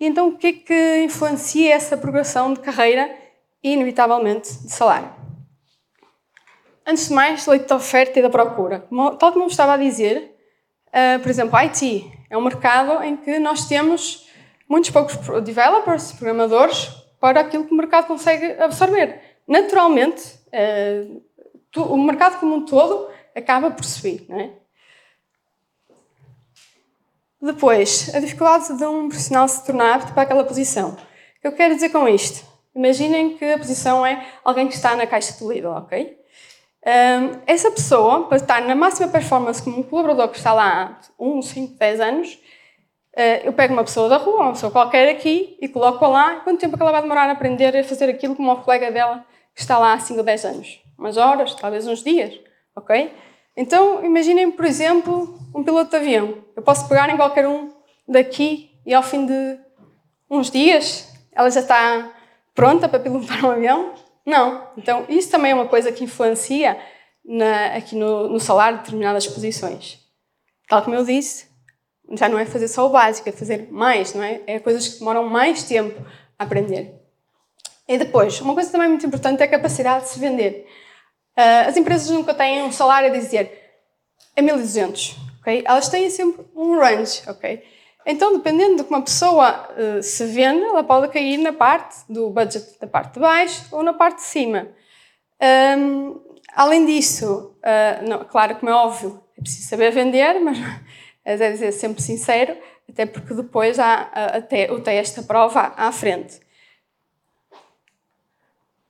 E 0.00 0.06
então 0.06 0.28
o 0.28 0.36
que 0.36 0.46
é 0.46 0.52
que 0.52 1.02
influencia 1.04 1.74
essa 1.74 1.96
progressão 1.96 2.52
de 2.52 2.60
carreira 2.60 3.14
e, 3.62 3.72
inevitavelmente, 3.72 4.52
de 4.62 4.72
salário? 4.72 5.10
Antes 6.86 7.08
de 7.08 7.14
mais, 7.14 7.46
leite 7.46 7.66
da 7.66 7.76
oferta 7.76 8.18
e 8.18 8.22
da 8.22 8.28
procura. 8.28 8.86
Tal 9.18 9.32
como 9.32 9.46
estava 9.46 9.74
a 9.74 9.76
dizer, 9.76 10.36
uh, 10.88 11.20
por 11.20 11.30
exemplo, 11.30 11.56
IT 11.56 12.12
é 12.28 12.36
um 12.36 12.42
mercado 12.42 13.02
em 13.02 13.16
que 13.16 13.38
nós 13.38 13.66
temos 13.66 14.28
muitos 14.68 14.90
poucos 14.90 15.16
developers, 15.42 16.12
programadores, 16.12 16.88
para 17.18 17.40
aquilo 17.40 17.64
que 17.64 17.72
o 17.72 17.76
mercado 17.76 18.06
consegue 18.06 18.52
absorver. 18.60 19.38
Naturalmente, 19.48 20.38
uh, 20.52 21.22
o 21.80 21.96
mercado 21.96 22.38
como 22.38 22.54
um 22.56 22.64
todo 22.64 23.08
acaba 23.34 23.70
por 23.70 23.84
subir, 23.84 24.26
não 24.28 24.38
é? 24.38 24.50
Depois, 27.44 28.10
a 28.14 28.20
dificuldade 28.20 28.74
de 28.74 28.86
um 28.86 29.06
profissional 29.06 29.46
se 29.46 29.66
tornar 29.66 29.96
apto 29.96 30.14
para 30.14 30.22
aquela 30.22 30.44
posição. 30.44 30.92
O 30.92 31.40
que 31.42 31.46
eu 31.46 31.52
quero 31.52 31.74
dizer 31.74 31.90
com 31.90 32.08
isto? 32.08 32.42
Imaginem 32.74 33.36
que 33.36 33.44
a 33.44 33.58
posição 33.58 34.04
é 34.04 34.26
alguém 34.42 34.66
que 34.66 34.72
está 34.72 34.96
na 34.96 35.06
caixa 35.06 35.34
de 35.34 35.46
Lidl, 35.46 35.68
ok? 35.68 36.18
Um, 36.86 37.40
essa 37.46 37.70
pessoa, 37.70 38.26
para 38.28 38.38
estar 38.38 38.62
na 38.62 38.74
máxima 38.74 39.08
performance 39.08 39.62
como 39.62 39.78
um 39.78 39.82
colaborador 39.82 40.28
que 40.28 40.38
está 40.38 40.54
lá 40.54 40.98
há 40.98 41.22
1, 41.22 41.42
5, 41.42 41.78
10 41.78 42.00
anos, 42.00 42.32
uh, 43.14 43.44
eu 43.44 43.52
pego 43.52 43.74
uma 43.74 43.84
pessoa 43.84 44.08
da 44.08 44.16
rua, 44.16 44.40
uma 44.40 44.52
pessoa 44.52 44.72
qualquer 44.72 45.10
aqui, 45.10 45.58
e 45.60 45.68
coloco-a 45.68 46.08
lá. 46.08 46.36
Quanto 46.36 46.60
tempo 46.60 46.76
é 46.76 46.76
que 46.78 46.82
ela 46.82 46.92
vai 46.92 47.02
demorar 47.02 47.28
a 47.28 47.32
aprender 47.32 47.76
a 47.76 47.84
fazer 47.84 48.08
aquilo 48.08 48.34
como 48.34 48.50
o 48.50 48.56
colega 48.62 48.90
dela 48.90 49.22
que 49.54 49.60
está 49.60 49.78
lá 49.78 49.92
há 49.92 50.00
5 50.00 50.18
ou 50.18 50.24
10 50.24 50.44
anos? 50.46 50.80
Umas 50.98 51.18
horas, 51.18 51.54
talvez 51.54 51.86
uns 51.86 52.02
dias, 52.02 52.40
ok? 52.74 53.12
Então, 53.56 54.04
imaginem, 54.04 54.50
por 54.50 54.64
exemplo, 54.64 55.38
um 55.54 55.62
piloto 55.62 55.90
de 55.90 55.96
avião. 55.96 56.44
Eu 56.56 56.62
posso 56.62 56.88
pegar 56.88 57.08
em 57.08 57.16
qualquer 57.16 57.46
um 57.46 57.72
daqui 58.06 58.70
e 58.84 58.92
ao 58.92 59.02
fim 59.02 59.26
de 59.26 59.58
uns 60.28 60.50
dias 60.50 61.12
ela 61.32 61.50
já 61.50 61.60
está 61.60 62.12
pronta 62.54 62.88
para 62.88 63.00
pilotar 63.00 63.44
um 63.44 63.50
avião? 63.50 63.94
Não. 64.24 64.68
Então, 64.76 65.04
isso 65.08 65.30
também 65.30 65.52
é 65.52 65.54
uma 65.54 65.68
coisa 65.68 65.92
que 65.92 66.04
influencia 66.04 66.78
na, 67.24 67.66
aqui 67.76 67.96
no, 67.96 68.28
no 68.28 68.40
salário 68.40 68.78
de 68.78 68.84
determinadas 68.84 69.26
posições. 69.26 69.98
Tal 70.68 70.82
como 70.82 70.96
eu 70.96 71.04
disse, 71.04 71.46
já 72.12 72.28
não 72.28 72.38
é 72.38 72.44
fazer 72.44 72.68
só 72.68 72.86
o 72.86 72.90
básico, 72.90 73.28
é 73.28 73.32
fazer 73.32 73.68
mais, 73.70 74.14
não 74.14 74.22
é? 74.22 74.40
É 74.46 74.58
coisas 74.58 74.88
que 74.88 74.98
demoram 74.98 75.28
mais 75.28 75.64
tempo 75.64 76.00
a 76.38 76.44
aprender. 76.44 76.94
E 77.86 77.98
depois, 77.98 78.40
uma 78.40 78.54
coisa 78.54 78.70
também 78.70 78.88
muito 78.88 79.06
importante 79.06 79.42
é 79.42 79.44
a 79.44 79.48
capacidade 79.48 80.04
de 80.04 80.10
se 80.10 80.18
vender. 80.18 80.66
Uh, 81.36 81.68
as 81.68 81.76
empresas 81.76 82.08
nunca 82.10 82.32
têm 82.32 82.62
um 82.62 82.70
salário 82.70 83.10
a 83.10 83.12
dizer 83.12 83.64
é 84.36 84.42
1200, 84.42 85.16
ok? 85.40 85.62
Elas 85.66 85.88
têm 85.88 86.10
sempre 86.10 86.44
um 86.54 86.78
range, 86.78 87.22
ok? 87.28 87.62
Então, 88.06 88.34
dependendo 88.34 88.76
do 88.76 88.84
que 88.84 88.90
uma 88.90 89.02
pessoa 89.02 89.68
uh, 89.70 90.02
se 90.02 90.26
vende, 90.26 90.62
ela 90.62 90.84
pode 90.84 91.08
cair 91.08 91.38
na 91.38 91.52
parte 91.52 91.96
do 92.08 92.30
budget 92.30 92.78
da 92.78 92.86
parte 92.86 93.14
de 93.14 93.20
baixo 93.20 93.66
ou 93.72 93.82
na 93.82 93.94
parte 93.94 94.16
de 94.16 94.24
cima. 94.24 94.68
Um, 95.78 96.20
além 96.54 96.84
disso, 96.84 97.56
uh, 97.58 98.08
não, 98.08 98.24
claro, 98.24 98.56
como 98.56 98.70
é 98.70 98.74
óbvio, 98.74 99.22
é 99.38 99.40
preciso 99.40 99.68
saber 99.68 99.90
vender, 99.90 100.38
mas 100.40 100.58
é 101.24 101.36
dizer 101.52 101.72
sempre 101.72 102.02
sincero, 102.02 102.56
até 102.88 103.06
porque 103.06 103.32
depois 103.32 103.78
há 103.78 104.10
até 104.12 104.70
o 104.70 104.80
teste, 104.80 105.20
a 105.20 105.22
prova 105.22 105.72
à 105.76 105.90
frente. 105.90 106.43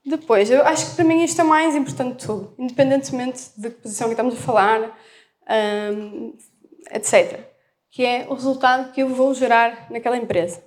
Depois, 0.05 0.51
eu 0.51 0.63
acho 0.67 0.91
que 0.91 0.97
para 0.97 1.05
mim 1.05 1.25
isto 1.25 1.41
é 1.41 1.45
o 1.45 1.49
mais 1.49 1.75
importante 1.75 2.19
de 2.19 2.27
tudo, 2.27 2.55
independentemente 2.59 3.51
de 3.57 3.71
que 3.71 3.77
posição 3.83 4.09
que 4.09 4.13
estamos 4.13 4.35
a 4.35 4.39
falar, 4.39 4.99
um, 5.97 6.37
etc. 6.93 7.41
Que 7.91 8.05
é 8.05 8.27
o 8.29 8.35
resultado 8.35 8.93
que 8.93 9.03
eu 9.03 9.09
vou 9.09 9.33
gerar 9.35 9.87
naquela 9.91 10.17
empresa. 10.17 10.63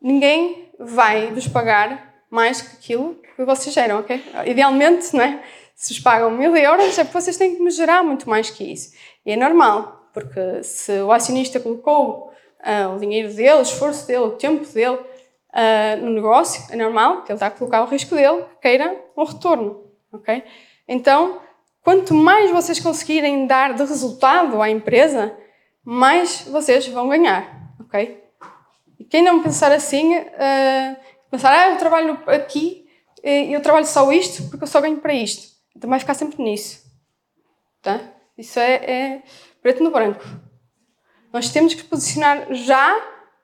Ninguém 0.00 0.70
vai 0.78 1.32
vos 1.32 1.48
pagar 1.48 2.14
mais 2.30 2.60
que 2.60 2.76
aquilo 2.76 3.14
que 3.36 3.44
vocês 3.44 3.74
geram? 3.74 4.04
Idealmente, 4.46 5.14
não 5.14 5.24
é? 5.24 5.42
se 5.74 5.92
vos 5.92 6.02
pagam 6.02 6.30
mil 6.30 6.56
euros, 6.56 6.98
é 6.98 7.04
porque 7.04 7.20
vocês 7.20 7.36
têm 7.36 7.56
que 7.56 7.62
me 7.62 7.70
gerar 7.70 8.02
muito 8.02 8.28
mais 8.28 8.50
que 8.50 8.64
isso. 8.64 8.92
E 9.26 9.32
é 9.32 9.36
normal, 9.36 10.08
porque 10.12 10.62
se 10.62 10.92
o 11.00 11.10
acionista 11.10 11.58
colocou 11.58 12.30
uh, 12.60 12.94
o 12.94 12.98
dinheiro 12.98 13.32
dele, 13.34 13.54
o 13.54 13.62
esforço 13.62 14.06
dele, 14.06 14.24
o 14.24 14.30
tempo 14.32 14.64
dele, 14.72 14.98
uh, 15.54 16.04
no 16.04 16.10
negócio, 16.10 16.64
é 16.70 16.76
normal 16.76 17.22
que 17.22 17.30
ele 17.30 17.36
está 17.36 17.46
a 17.46 17.50
colocar 17.50 17.82
o 17.82 17.86
risco 17.86 18.14
dele, 18.14 18.42
que 18.42 18.62
queira 18.62 19.00
um 19.16 19.24
retorno. 19.24 19.84
ok? 20.12 20.42
Então, 20.86 21.40
quanto 21.82 22.12
mais 22.12 22.50
vocês 22.50 22.80
conseguirem 22.80 23.46
dar 23.46 23.74
de 23.74 23.84
resultado 23.84 24.60
à 24.60 24.68
empresa, 24.68 25.36
mais 25.84 26.42
vocês 26.42 26.86
vão 26.88 27.08
ganhar. 27.08 27.72
ok? 27.80 28.22
E 28.98 29.04
quem 29.04 29.22
não 29.22 29.42
pensar 29.42 29.70
assim, 29.72 30.16
uh, 30.16 30.96
pensar, 31.30 31.52
ah, 31.52 31.70
eu 31.70 31.78
trabalho 31.78 32.18
aqui, 32.26 32.84
eu 33.22 33.62
trabalho 33.62 33.86
só 33.86 34.12
isto 34.12 34.50
porque 34.50 34.64
eu 34.64 34.68
só 34.68 34.82
ganho 34.82 34.98
para 34.98 35.14
isto. 35.14 35.54
Então 35.74 35.88
vai 35.88 35.98
ficar 35.98 36.12
sempre 36.12 36.42
nisso. 36.42 36.84
Tá? 37.80 38.00
Isso 38.36 38.58
é, 38.58 38.74
é 38.74 39.22
preto 39.62 39.82
no 39.82 39.90
branco. 39.90 40.22
Nós 41.32 41.50
temos 41.50 41.72
que 41.72 41.84
posicionar 41.84 42.52
já 42.52 42.94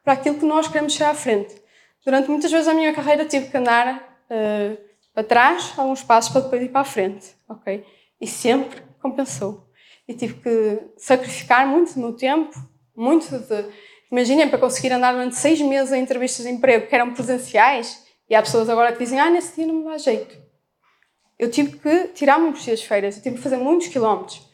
para 0.05 0.12
aquilo 0.12 0.38
que 0.38 0.44
nós 0.44 0.68
queremos 0.68 0.92
chegar 0.92 1.11
à 1.11 1.14
frente 1.14 1.60
durante 2.04 2.28
muitas 2.28 2.50
vezes 2.50 2.68
a 2.68 2.74
minha 2.74 2.92
carreira 2.94 3.24
tive 3.24 3.48
que 3.48 3.56
andar 3.56 3.96
uh, 4.30 4.78
para 5.12 5.24
trás, 5.24 5.72
alguns 5.76 6.02
passos 6.02 6.32
para 6.32 6.42
depois 6.42 6.62
ir 6.62 6.68
para 6.68 6.80
a 6.80 6.84
frente, 6.84 7.34
ok? 7.48 7.84
E 8.20 8.26
sempre 8.26 8.82
compensou. 9.00 9.68
E 10.06 10.14
tive 10.14 10.34
que 10.34 10.82
sacrificar 10.96 11.66
muito 11.66 11.94
do 11.94 12.00
meu 12.00 12.12
tempo, 12.14 12.54
muito 12.96 13.38
de... 13.38 13.64
Imaginem, 14.10 14.48
para 14.48 14.58
conseguir 14.58 14.92
andar 14.92 15.12
durante 15.12 15.36
seis 15.36 15.60
meses 15.60 15.92
em 15.92 16.02
entrevistas 16.02 16.44
de 16.44 16.50
emprego 16.50 16.88
que 16.88 16.94
eram 16.94 17.14
presenciais, 17.14 18.04
e 18.28 18.34
há 18.34 18.42
pessoas 18.42 18.68
agora 18.68 18.92
que 18.92 18.98
dizem, 18.98 19.18
ah, 19.20 19.30
nesse 19.30 19.56
dia 19.56 19.66
não 19.66 19.74
me 19.74 19.84
dá 19.84 19.98
jeito. 19.98 20.36
Eu 21.38 21.50
tive 21.50 21.78
que 21.78 22.08
tirar-me 22.08 22.50
os 22.50 22.62
dias 22.62 22.80
de 22.80 22.88
feiras, 22.88 23.16
eu 23.16 23.22
tive 23.22 23.36
que 23.36 23.42
fazer 23.42 23.56
muitos 23.56 23.88
quilómetros. 23.88 24.48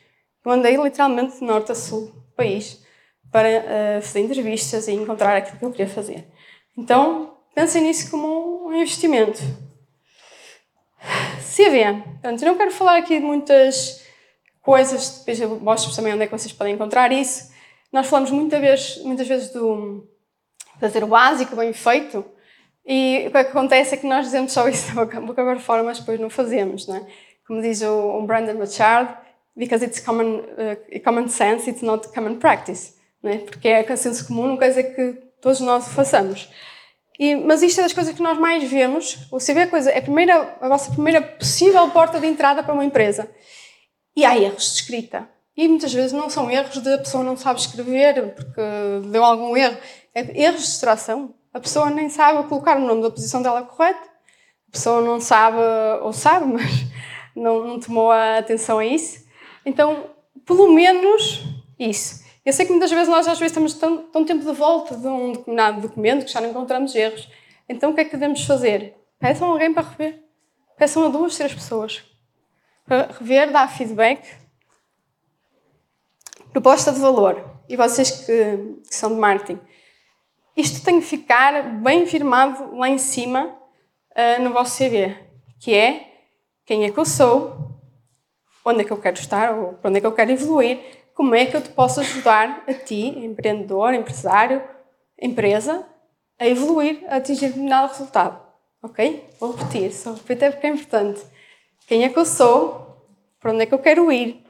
Eu 0.44 0.52
andei 0.52 0.76
literalmente 0.76 1.38
de 1.38 1.44
norte 1.44 1.72
a 1.72 1.74
sul 1.74 2.06
do 2.06 2.32
país 2.37 2.82
para 3.32 3.48
uh, 3.48 4.02
fazer 4.02 4.20
entrevistas 4.20 4.87
e 4.88 4.92
encontrar 4.92 5.37
aquilo 5.37 5.59
que 5.59 5.64
eu 5.64 5.70
queria 5.72 5.88
fazer. 5.88 6.28
Então, 6.76 7.36
pensem 7.57 7.83
nisso 7.83 8.11
como 8.11 8.69
um 8.69 8.75
investimento. 8.75 9.40
CV. 11.40 12.03
Portanto, 12.21 12.45
não 12.45 12.59
quero 12.59 12.71
falar 12.71 12.99
aqui 12.99 13.19
de 13.19 13.25
muitas 13.25 14.05
coisas, 14.61 15.21
depois 15.21 15.40
eu 15.40 15.59
mostro 15.59 15.97
também 15.97 16.12
onde 16.12 16.25
é 16.25 16.27
que 16.27 16.33
vocês 16.37 16.53
podem 16.53 16.75
encontrar 16.75 17.11
isso. 17.12 17.51
Nós 17.90 18.09
falamos 18.09 18.31
muita 18.31 18.61
vez, 18.61 19.01
muitas 19.03 19.27
vezes 19.27 19.51
do 19.55 20.07
fazer 20.79 21.03
o 21.03 21.07
básico, 21.07 21.57
bem 21.57 21.73
feito, 21.73 22.23
e 22.85 23.25
o 23.27 23.31
que 23.31 23.38
acontece 23.38 23.95
é 23.95 23.97
que 23.97 24.07
nós 24.07 24.27
dizemos 24.27 24.53
só 24.53 24.69
isso 24.69 24.95
da 24.95 25.07
boca, 25.07 25.42
para 25.42 25.59
fora, 25.59 25.83
mas 25.83 25.99
depois 25.99 26.21
não 26.21 26.29
fazemos, 26.29 26.87
não 26.87 26.97
é? 26.97 27.07
Como 27.47 27.62
diz 27.62 27.81
o, 27.81 28.21
Brandon 28.27 28.57
Burchard, 28.57 29.16
because 29.57 29.83
it's 29.83 30.01
common, 30.01 30.40
uh, 30.40 31.01
common 31.03 31.29
sense, 31.29 31.71
it's 31.71 31.81
not 31.81 32.09
common 32.09 32.37
practice, 32.37 32.95
não 33.23 33.33
é? 33.33 33.38
Porque 33.38 33.66
é 33.69 33.97
senso 33.97 34.27
comum, 34.27 34.59
quer 34.59 34.69
dizer 34.69 34.95
que 34.95 35.14
todos 35.40 35.61
nós 35.61 35.88
façamos. 35.88 36.51
E, 37.18 37.35
mas 37.35 37.62
isto 37.62 37.81
é 37.81 37.83
das 37.83 37.92
coisas 37.92 38.14
que 38.14 38.22
nós 38.22 38.38
mais 38.38 38.62
vemos. 38.68 39.18
O 39.31 39.38
CV 39.38 39.61
é, 39.61 39.66
coisa, 39.66 39.90
é 39.90 39.98
a, 39.98 40.02
primeira, 40.02 40.57
a 40.61 40.68
vossa 40.68 40.90
primeira 40.90 41.22
possível 41.22 41.88
porta 41.90 42.20
de 42.20 42.26
entrada 42.26 42.62
para 42.62 42.74
uma 42.74 42.85
empresa. 42.85 43.31
E 44.14 44.24
há 44.24 44.37
erros 44.37 44.64
de 44.64 44.81
escrita. 44.81 45.29
E 45.57 45.66
muitas 45.66 45.92
vezes 45.92 46.12
não 46.12 46.29
são 46.29 46.50
erros 46.50 46.83
de 46.83 46.92
a 46.92 46.98
pessoa 46.98 47.24
não 47.24 47.37
sabe 47.37 47.61
escrever 47.61 48.35
porque 48.35 48.61
deu 49.11 49.24
algum 49.24 49.57
erro. 49.57 49.79
É 50.14 50.42
erros 50.42 50.61
de 50.61 50.68
extração. 50.68 51.35
A 51.55 51.61
pessoa 51.61 51.88
nem 51.88 52.11
sabe 52.11 52.46
colocar 52.48 52.76
o 52.76 52.87
nome 52.87 53.02
da 53.02 53.11
posição 53.11 53.40
dela 53.40 53.62
correto. 53.62 54.07
A 54.68 54.72
pessoa 54.72 55.00
não 55.00 55.18
sabe, 55.18 55.57
ou 56.02 56.12
sabe, 56.12 56.44
mas 56.52 56.70
não, 57.35 57.66
não 57.66 57.81
tomou 57.81 58.11
a 58.11 58.38
atenção 58.38 58.79
a 58.79 58.85
isso. 58.85 59.24
Então, 59.64 60.11
pelo 60.44 60.70
menos 60.70 61.42
isso. 61.79 62.26
Eu 62.46 62.52
sei 62.52 62.64
que 62.64 62.70
muitas 62.70 62.92
vezes 62.92 63.09
nós 63.09 63.26
às 63.26 63.40
vezes 63.40 63.50
estamos 63.50 63.74
tão, 63.74 64.04
tão 64.04 64.24
tempo 64.24 64.44
de 64.44 64.52
volta 64.52 64.96
de 64.96 65.09
um 65.09 65.32
determinado 65.32 65.80
documento 65.80 66.24
que 66.24 66.30
já 66.30 66.40
não 66.40 66.50
encontramos 66.50 66.94
erros. 66.94 67.28
Então 67.68 67.90
o 67.90 67.94
que 67.94 68.02
é 68.02 68.04
que 68.04 68.12
devemos 68.12 68.44
fazer? 68.44 68.94
Peçam 69.18 69.50
alguém 69.50 69.74
para 69.74 69.88
rever. 69.88 70.22
Peçam 70.78 71.04
a 71.04 71.09
duas, 71.09 71.37
três 71.37 71.52
pessoas. 71.52 72.04
Para 72.85 73.09
rever, 73.18 73.50
dar 73.50 73.66
feedback. 73.66 74.24
Proposta 76.52 76.92
de 76.92 77.00
valor. 77.00 77.44
E 77.68 77.74
vocês 77.74 78.12
que, 78.12 78.76
que 78.88 78.94
são 78.94 79.12
de 79.12 79.18
marketing. 79.18 79.59
Isto 80.56 80.85
tem 80.85 81.00
que 81.00 81.06
ficar 81.06 81.64
bem 81.80 82.06
firmado 82.06 82.76
lá 82.76 82.88
em 82.88 82.98
cima 82.98 83.46
uh, 83.46 84.40
no 84.40 84.52
vosso 84.52 84.78
CV. 84.78 85.16
Que 85.59 85.74
é 85.74 86.12
quem 86.64 86.85
é 86.85 86.92
que 86.92 86.98
eu 86.98 87.04
sou, 87.04 87.80
onde 88.64 88.82
é 88.82 88.85
que 88.85 88.92
eu 88.92 89.00
quero 89.00 89.18
estar 89.18 89.52
ou 89.52 89.72
para 89.72 89.88
onde 89.88 89.98
é 89.98 90.00
que 90.00 90.06
eu 90.06 90.12
quero 90.12 90.30
evoluir 90.30 90.95
como 91.16 91.35
é 91.35 91.46
que 91.46 91.57
eu 91.57 91.62
te 91.62 91.70
posso 91.70 91.98
ajudar 92.00 92.62
a 92.68 92.74
ti, 92.74 93.09
empreendedor, 93.24 93.94
empresário, 93.94 94.62
empresa, 95.18 95.83
a 96.38 96.46
evoluir, 96.46 97.02
a 97.09 97.16
atingir 97.16 97.46
determinado 97.46 97.88
resultado. 97.88 98.38
Ok? 98.83 99.26
Vou 99.40 99.52
repetir, 99.52 99.90
só 99.94 100.12
repetir 100.12 100.52
porque 100.52 100.66
é 100.66 100.70
importante. 100.70 101.22
Quem 101.88 102.05
é 102.05 102.11
que 102.11 102.18
eu 102.18 102.26
sou, 102.26 102.98
para 103.40 103.50
onde 103.50 103.62
é 103.62 103.66
que 103.66 103.72
eu 103.72 103.79
quero 103.79 104.12
ir 104.12 104.44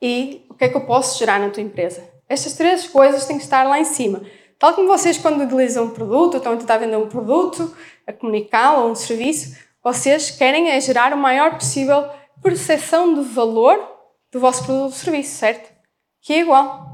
e 0.00 0.46
o 0.48 0.54
que 0.54 0.66
é 0.66 0.68
que 0.68 0.76
eu 0.76 0.86
posso 0.86 1.18
gerar 1.18 1.40
na 1.40 1.50
tua 1.50 1.64
empresa. 1.64 2.08
Estas 2.28 2.52
três 2.52 2.86
coisas 2.86 3.26
têm 3.26 3.36
que 3.36 3.42
estar 3.42 3.64
lá 3.64 3.80
em 3.80 3.84
cima. 3.84 4.22
Tal 4.56 4.74
como 4.74 4.86
vocês, 4.86 5.18
quando 5.18 5.42
utilizam 5.42 5.86
um 5.86 5.90
produto, 5.90 6.36
estão 6.36 6.52
a 6.52 6.56
tentar 6.56 6.78
vender 6.78 6.96
um 6.96 7.08
produto, 7.08 7.76
a 8.06 8.12
comunicá-lo 8.12 8.84
ou 8.84 8.92
um 8.92 8.94
serviço, 8.94 9.58
vocês 9.82 10.30
querem 10.30 10.70
é 10.70 10.80
gerar 10.80 11.12
o 11.12 11.18
maior 11.18 11.54
possível 11.54 12.08
percepção 12.40 13.14
de 13.14 13.22
valor 13.22 13.80
do 14.30 14.38
vosso 14.38 14.64
produto 14.64 14.84
ou 14.84 14.92
serviço, 14.92 15.36
certo? 15.36 15.77
Que 16.20 16.32
é 16.32 16.40
igual. 16.40 16.92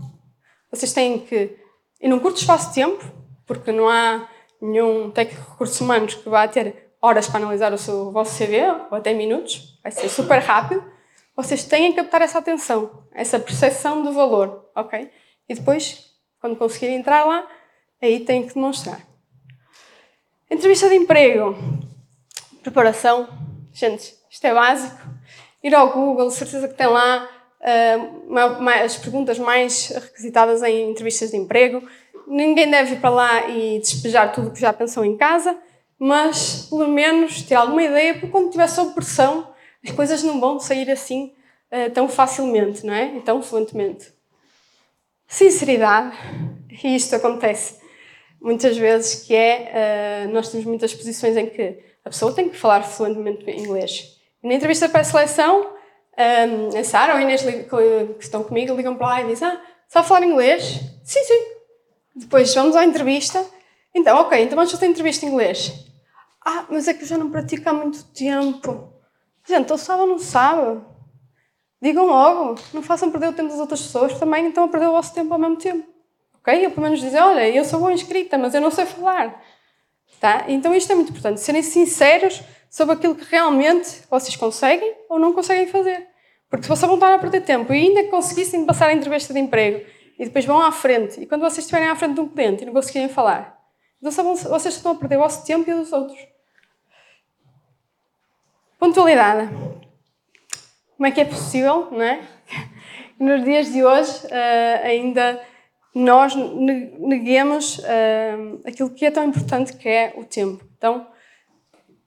Vocês 0.70 0.92
têm 0.92 1.18
que, 1.20 1.56
em 2.00 2.12
um 2.12 2.18
curto 2.18 2.38
espaço 2.38 2.68
de 2.68 2.74
tempo, 2.74 3.04
porque 3.46 3.72
não 3.72 3.88
há 3.88 4.28
nenhum 4.60 5.10
técnico 5.10 5.42
de 5.42 5.50
recursos 5.50 5.80
humanos 5.80 6.14
que 6.14 6.28
vá 6.28 6.48
ter 6.48 6.92
horas 7.00 7.28
para 7.28 7.40
analisar 7.40 7.72
o, 7.72 7.78
seu, 7.78 8.08
o 8.08 8.12
vosso 8.12 8.37
CV, 8.37 8.62
ou 8.90 8.96
até 8.96 9.12
minutos, 9.12 9.78
vai 9.82 9.92
ser 9.92 10.08
super 10.08 10.38
rápido, 10.38 10.82
vocês 11.37 11.64
têm 11.64 11.92
que 11.92 11.96
captar 11.96 12.22
essa 12.22 12.38
atenção, 12.38 13.04
essa 13.12 13.38
percepção 13.38 14.02
do 14.02 14.12
valor, 14.12 14.70
ok? 14.74 15.10
E 15.48 15.54
depois, 15.54 16.12
quando 16.40 16.56
conseguirem 16.56 16.96
entrar 16.96 17.24
lá, 17.24 17.46
aí 18.00 18.20
têm 18.20 18.46
que 18.46 18.54
demonstrar. 18.54 19.00
Entrevista 20.50 20.88
de 20.88 20.94
emprego. 20.94 21.56
Preparação. 22.62 23.28
Gente, 23.72 24.14
isto 24.30 24.46
é 24.46 24.54
básico. 24.54 24.96
Ir 25.62 25.74
ao 25.74 25.92
Google, 25.92 26.30
certeza 26.30 26.68
que 26.68 26.74
tem 26.74 26.87
lá 26.87 27.28
as 28.85 28.96
perguntas 28.96 29.38
mais 29.38 29.88
requisitadas 29.88 30.62
em 30.62 30.90
entrevistas 30.90 31.31
de 31.31 31.37
emprego. 31.37 31.83
Ninguém 32.27 32.70
deve 32.70 32.94
ir 32.94 33.00
para 33.00 33.11
lá 33.11 33.48
e 33.48 33.79
despejar 33.79 34.33
tudo 34.33 34.48
o 34.48 34.50
que 34.50 34.61
já 34.61 34.72
pensou 34.72 35.05
em 35.05 35.16
casa, 35.16 35.57
mas 35.98 36.66
pelo 36.68 36.88
menos 36.88 37.42
ter 37.42 37.55
alguma 37.55 37.83
ideia, 37.83 38.14
porque 38.14 38.29
quando 38.29 38.46
estiver 38.46 38.68
sob 38.68 38.94
pressão, 38.94 39.48
as 39.83 39.90
coisas 39.92 40.22
não 40.22 40.40
vão 40.40 40.59
sair 40.59 40.90
assim 40.90 41.33
uh, 41.72 41.90
tão 41.92 42.09
facilmente, 42.09 42.85
não 42.85 42.94
é? 42.94 43.16
E 43.16 43.20
tão 43.20 43.42
fluentemente. 43.42 44.12
Sinceridade, 45.27 46.16
e 46.83 46.96
isto 46.96 47.14
acontece 47.16 47.83
muitas 48.40 48.77
vezes, 48.77 49.27
que 49.27 49.35
é, 49.35 50.27
uh, 50.27 50.33
nós 50.33 50.50
temos 50.50 50.66
muitas 50.66 50.92
posições 50.92 51.35
em 51.37 51.46
que 51.46 51.79
a 52.05 52.11
pessoa 52.11 52.35
tem 52.35 52.50
que 52.50 52.57
falar 52.57 52.83
fluentemente 52.83 53.50
inglês. 53.50 54.18
E 54.42 54.48
na 54.48 54.55
entrevista 54.55 54.87
para 54.87 55.00
a 55.00 55.05
seleção, 55.05 55.73
a 56.16 56.85
Sara 56.85 57.14
ou 57.14 57.18
a 57.18 57.22
Inês 57.22 57.42
que 57.42 58.24
estão 58.24 58.42
comigo 58.42 58.74
ligam 58.74 58.96
para 58.96 59.07
lá 59.07 59.22
e 59.22 59.27
dizem: 59.27 59.48
Ah, 59.48 59.61
sabe 59.88 60.09
falar 60.09 60.27
inglês? 60.27 60.81
Sim, 61.05 61.24
sim. 61.24 61.44
Depois 62.16 62.55
vamos 62.55 62.77
à 62.77 62.85
entrevista. 62.85 63.44
Então, 63.94 64.18
ok, 64.18 64.40
então 64.42 64.57
vamos 64.57 64.70
fazer 64.70 64.87
entrevista 64.87 65.24
em 65.24 65.29
inglês. 65.29 65.72
Ah, 66.44 66.66
mas 66.68 66.88
é 66.88 66.94
que 66.94 67.03
eu 67.03 67.07
já 67.07 67.16
não 67.16 67.31
pratico 67.31 67.68
há 67.68 67.72
muito 67.72 68.05
tempo. 68.07 68.92
Gente, 69.46 69.62
então 69.62 69.79
sabe 69.79 70.03
ou 70.03 70.07
não 70.09 70.18
sabe? 70.18 70.81
Digam 71.81 72.07
logo. 72.07 72.61
Não 72.72 72.83
façam 72.83 73.11
perder 73.11 73.29
o 73.29 73.33
tempo 73.33 73.48
das 73.48 73.59
outras 73.59 73.83
pessoas, 73.83 74.18
também 74.18 74.48
estão 74.48 74.64
a 74.64 74.68
perder 74.68 74.88
o 74.88 74.92
vosso 74.92 75.14
tempo 75.14 75.33
ao 75.33 75.38
mesmo 75.38 75.57
tempo. 75.57 75.88
ok? 76.38 76.64
Eu 76.64 76.70
pelo 76.70 76.83
menos 76.83 77.00
dizer, 77.00 77.20
olha, 77.20 77.48
eu 77.48 77.64
sou 77.64 77.81
boa 77.81 77.92
escrita, 77.92 78.38
mas 78.38 78.55
eu 78.55 78.61
não 78.61 78.70
sei 78.70 78.87
falar. 78.87 79.42
Tá? 80.20 80.44
Então 80.48 80.74
isto 80.74 80.90
é 80.90 80.94
muito 80.94 81.11
importante, 81.11 81.40
serem 81.40 81.62
sinceros 81.62 82.42
sobre 82.74 82.96
aquilo 82.96 83.14
que 83.14 83.24
realmente 83.30 84.02
vocês 84.10 84.34
conseguem 84.34 84.96
ou 85.08 85.16
não 85.16 85.32
conseguem 85.32 85.68
fazer. 85.68 86.08
Porque 86.50 86.64
se 86.64 86.68
vocês 86.68 86.88
vão 86.88 86.96
estar 86.96 87.14
a 87.14 87.18
perder 87.20 87.42
tempo 87.42 87.72
e 87.72 87.76
ainda 87.76 88.10
conseguissem 88.10 88.66
passar 88.66 88.88
a 88.88 88.92
entrevista 88.92 89.32
de 89.32 89.38
emprego 89.38 89.87
e 90.18 90.24
depois 90.24 90.44
vão 90.44 90.60
à 90.60 90.72
frente, 90.72 91.20
e 91.20 91.26
quando 91.26 91.42
vocês 91.42 91.58
estiverem 91.58 91.87
à 91.87 91.94
frente 91.94 92.14
de 92.14 92.20
um 92.20 92.28
cliente 92.28 92.64
e 92.64 92.66
não 92.66 92.72
conseguirem 92.72 93.08
falar, 93.08 93.56
então 94.02 94.10
vocês 94.34 94.74
estão 94.74 94.90
a 94.90 94.94
perder 94.96 95.18
o 95.18 95.20
vosso 95.20 95.46
tempo 95.46 95.70
e 95.70 95.72
o 95.72 95.76
dos 95.76 95.92
outros. 95.92 96.18
Pontualidade. 98.76 99.48
Como 100.96 101.06
é 101.06 101.12
que 101.12 101.20
é 101.20 101.24
possível, 101.26 101.92
não 101.92 102.02
é? 102.02 102.26
Nos 103.20 103.44
dias 103.44 103.72
de 103.72 103.84
hoje, 103.84 104.26
uh, 104.26 104.84
ainda 104.84 105.40
nós 105.94 106.34
neguemos 106.34 107.78
uh, 107.78 108.60
aquilo 108.66 108.90
que 108.90 109.06
é 109.06 109.12
tão 109.12 109.22
importante 109.22 109.76
que 109.76 109.88
é 109.88 110.12
o 110.16 110.24
tempo. 110.24 110.64
Então, 110.76 111.13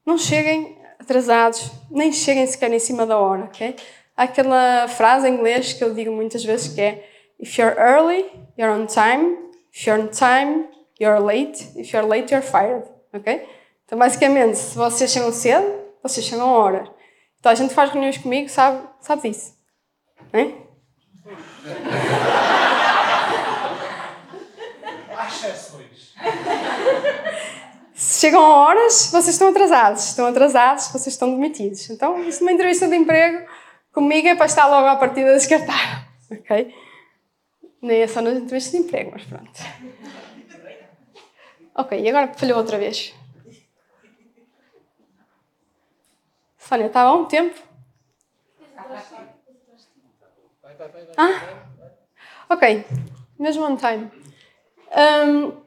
não 0.08 0.18
cheguem 0.18 0.78
atrasados, 0.98 1.70
nem 1.92 2.14
cheguem 2.14 2.48
sequer 2.48 2.72
em 2.72 2.80
cima 2.80 3.06
da 3.06 3.18
hora, 3.18 3.44
ok? 3.44 3.76
Há 4.16 4.24
aquela 4.24 4.88
frase 4.88 5.28
em 5.28 5.34
inglês 5.34 5.74
que 5.74 5.84
eu 5.84 5.94
digo 5.94 6.14
muitas 6.14 6.46
vezes 6.46 6.74
que 6.74 6.80
é 6.80 7.10
If 7.40 7.60
you're 7.60 7.78
early, 7.78 8.26
you're 8.58 8.74
on 8.74 8.88
time. 8.88 9.38
If 9.72 9.86
you're 9.86 10.02
on 10.02 10.08
time, 10.08 10.70
you're 11.00 11.20
late. 11.20 11.62
If 11.76 11.94
you're 11.94 12.08
late, 12.08 12.34
you're 12.34 12.42
fired, 12.42 12.86
ok? 13.14 13.48
Então, 13.86 14.00
basicamente, 14.00 14.58
se 14.58 14.76
vocês 14.76 15.12
chegam 15.12 15.32
cedo, 15.32 15.68
vocês 16.02 16.26
chegam 16.26 16.50
a 16.50 16.58
hora. 16.58 16.90
Então, 17.40 17.52
a 17.52 17.56
gente 17.56 17.74
faz 17.74 17.92
reuniões 17.92 18.18
comigo, 18.18 18.50
sabe, 18.50 18.88
sabe 19.02 19.30
disso, 19.30 19.54
não 20.34 20.40
é? 20.40 20.54
Se 27.94 28.07
chegam 28.18 28.44
a 28.44 28.56
horas, 28.58 29.10
vocês 29.12 29.30
estão 29.30 29.50
atrasados. 29.50 30.06
Estão 30.06 30.26
atrasados, 30.26 30.88
vocês 30.88 31.08
estão 31.08 31.32
demitidos. 31.32 31.90
Então, 31.90 32.22
isso 32.24 32.42
numa 32.42 32.52
entrevista 32.52 32.88
de 32.88 32.96
emprego, 32.96 33.48
comigo 33.94 34.28
é 34.28 34.36
para 34.36 34.46
estar 34.46 34.68
logo 34.68 34.88
à 34.88 34.96
partida 34.96 35.34
descartado. 35.34 36.08
Ok? 36.30 36.76
Nem 37.82 38.02
é 38.02 38.08
só 38.08 38.20
nas 38.20 38.36
entrevistas 38.36 38.74
de 38.74 38.86
emprego, 38.86 39.12
mas 39.14 39.24
pronto. 39.24 39.50
Ok, 41.74 41.98
e 41.98 42.10
agora 42.10 42.34
falhou 42.34 42.58
outra 42.58 42.78
vez. 42.78 43.14
Sónia, 46.58 46.88
está 46.88 47.10
bom 47.10 47.22
o 47.22 47.26
tempo? 47.28 47.58
Ah? 51.16 51.66
Ok, 52.50 52.84
mesmo 53.40 53.64
on 53.64 53.78
time. 53.78 54.12
Um, 54.92 55.67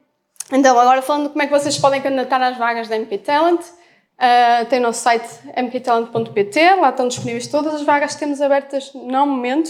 então, 0.51 0.77
agora 0.77 1.01
falando 1.01 1.23
de 1.23 1.29
como 1.29 1.41
é 1.41 1.47
que 1.47 1.53
vocês 1.53 1.77
podem 1.77 2.01
candidatar 2.01 2.41
às 2.41 2.57
vagas 2.57 2.87
da 2.87 2.95
MP 2.95 3.17
Talent, 3.17 3.61
uh, 3.61 4.65
tem 4.69 4.79
o 4.79 4.83
nosso 4.83 5.01
site 5.01 5.27
mptalent.pt, 5.55 6.75
lá 6.75 6.89
estão 6.89 7.07
disponíveis 7.07 7.47
todas 7.47 7.73
as 7.73 7.83
vagas 7.83 8.13
que 8.13 8.19
temos 8.19 8.41
abertas 8.41 8.93
no 8.93 9.25
momento. 9.25 9.69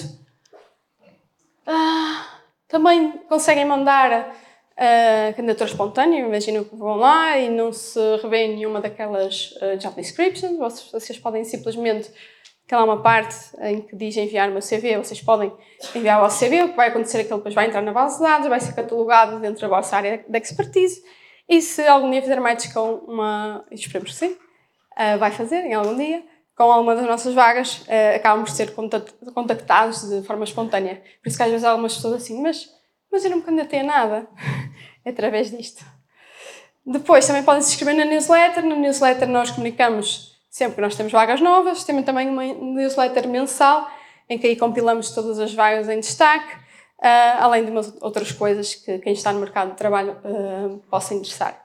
Uh, 1.68 2.42
também 2.68 3.12
conseguem 3.30 3.66
mandar 3.66 4.30
uh, 4.32 5.36
candidatura 5.36 5.70
espontânea, 5.70 6.20
imagino 6.20 6.66
que 6.66 6.76
vão 6.76 6.96
lá 6.96 7.38
e 7.38 7.50
não 7.50 7.72
se 7.72 8.00
revê 8.24 8.48
nenhuma 8.48 8.82
daquelas 8.82 9.52
uh, 9.62 9.78
job 9.78 9.96
descriptions, 9.96 10.58
vocês, 10.58 10.92
vocês 10.92 11.20
podem 11.20 11.44
simplesmente 11.44 12.10
que 12.72 12.76
lá 12.76 12.86
uma 12.86 13.02
parte 13.02 13.36
em 13.60 13.82
que 13.82 13.94
diz 13.98 14.16
enviar 14.16 14.48
o 14.48 14.54
meu 14.54 14.62
CV, 14.62 14.96
vocês 14.96 15.22
podem 15.22 15.52
enviar 15.94 16.20
o 16.20 16.24
vosso 16.24 16.40
CV, 16.40 16.64
o 16.64 16.70
que 16.70 16.78
vai 16.78 16.88
acontecer 16.88 17.18
é 17.18 17.24
que 17.26 17.30
ele 17.30 17.40
depois 17.40 17.54
vai 17.54 17.68
entrar 17.68 17.82
na 17.82 17.92
base 17.92 18.16
de 18.16 18.24
dados, 18.24 18.48
vai 18.48 18.62
ser 18.62 18.74
catalogado 18.74 19.42
dentro 19.42 19.60
da 19.60 19.68
vossa 19.68 19.98
área 19.98 20.24
de 20.26 20.38
expertise 20.38 21.04
e 21.50 21.62
se 21.62 21.86
algum 21.86 22.10
dia 22.10 22.22
fizer 22.22 22.40
match 22.40 22.72
com 22.72 22.94
uma, 23.10 23.66
esperemos 23.72 24.12
que 24.12 24.16
sim, 24.16 24.32
uh, 24.32 25.20
vai 25.20 25.32
fazer 25.32 25.66
em 25.66 25.74
algum 25.74 25.98
dia, 25.98 26.24
com 26.56 26.64
alguma 26.64 26.96
das 26.96 27.06
nossas 27.06 27.34
vagas, 27.34 27.80
uh, 27.80 28.16
acabam 28.16 28.46
por 28.46 28.52
ser 28.52 28.74
contactados 28.74 30.08
de 30.08 30.22
forma 30.22 30.46
espontânea. 30.46 31.04
Por 31.22 31.28
isso 31.28 31.36
que 31.36 31.44
às 31.44 31.52
vezes 31.52 31.66
algumas 31.66 31.96
pessoas 31.96 32.24
assim, 32.24 32.42
mas, 32.42 32.70
mas 33.12 33.26
eu 33.26 33.32
não 33.32 33.40
me 33.40 33.44
candidatei 33.44 33.82
a 33.82 33.84
nada, 33.84 34.30
através 35.06 35.52
disto. 35.52 35.84
Depois 36.86 37.28
também 37.28 37.44
podem 37.44 37.62
se 37.64 37.72
inscrever 37.72 37.96
na 37.96 38.06
newsletter, 38.06 38.66
na 38.66 38.78
newsletter 38.78 39.28
nós 39.28 39.52
comunicamos 39.52 40.31
sempre 40.52 40.76
que 40.76 40.82
nós 40.82 40.96
temos 40.96 41.14
vagas 41.14 41.40
novas, 41.40 41.86
temos 41.86 42.04
também 42.04 42.30
uma 42.30 42.44
newsletter 42.44 43.28
mensal 43.28 43.90
em 44.30 44.38
que 44.38 44.48
aí 44.48 44.56
compilamos 44.56 45.12
todas 45.12 45.40
as 45.40 45.54
vagas 45.54 45.88
em 45.88 46.00
destaque, 46.00 46.54
uh, 46.56 47.40
além 47.40 47.66
de 47.66 47.72
umas 47.72 47.94
outras 48.02 48.34
coisas 48.34 48.76
que 48.76 49.00
quem 49.00 49.14
está 49.14 49.32
no 49.32 49.40
mercado 49.40 49.72
de 49.72 49.78
trabalho 49.78 50.18
uh, 50.24 50.78
possa 50.90 51.14
interessar. 51.14 51.64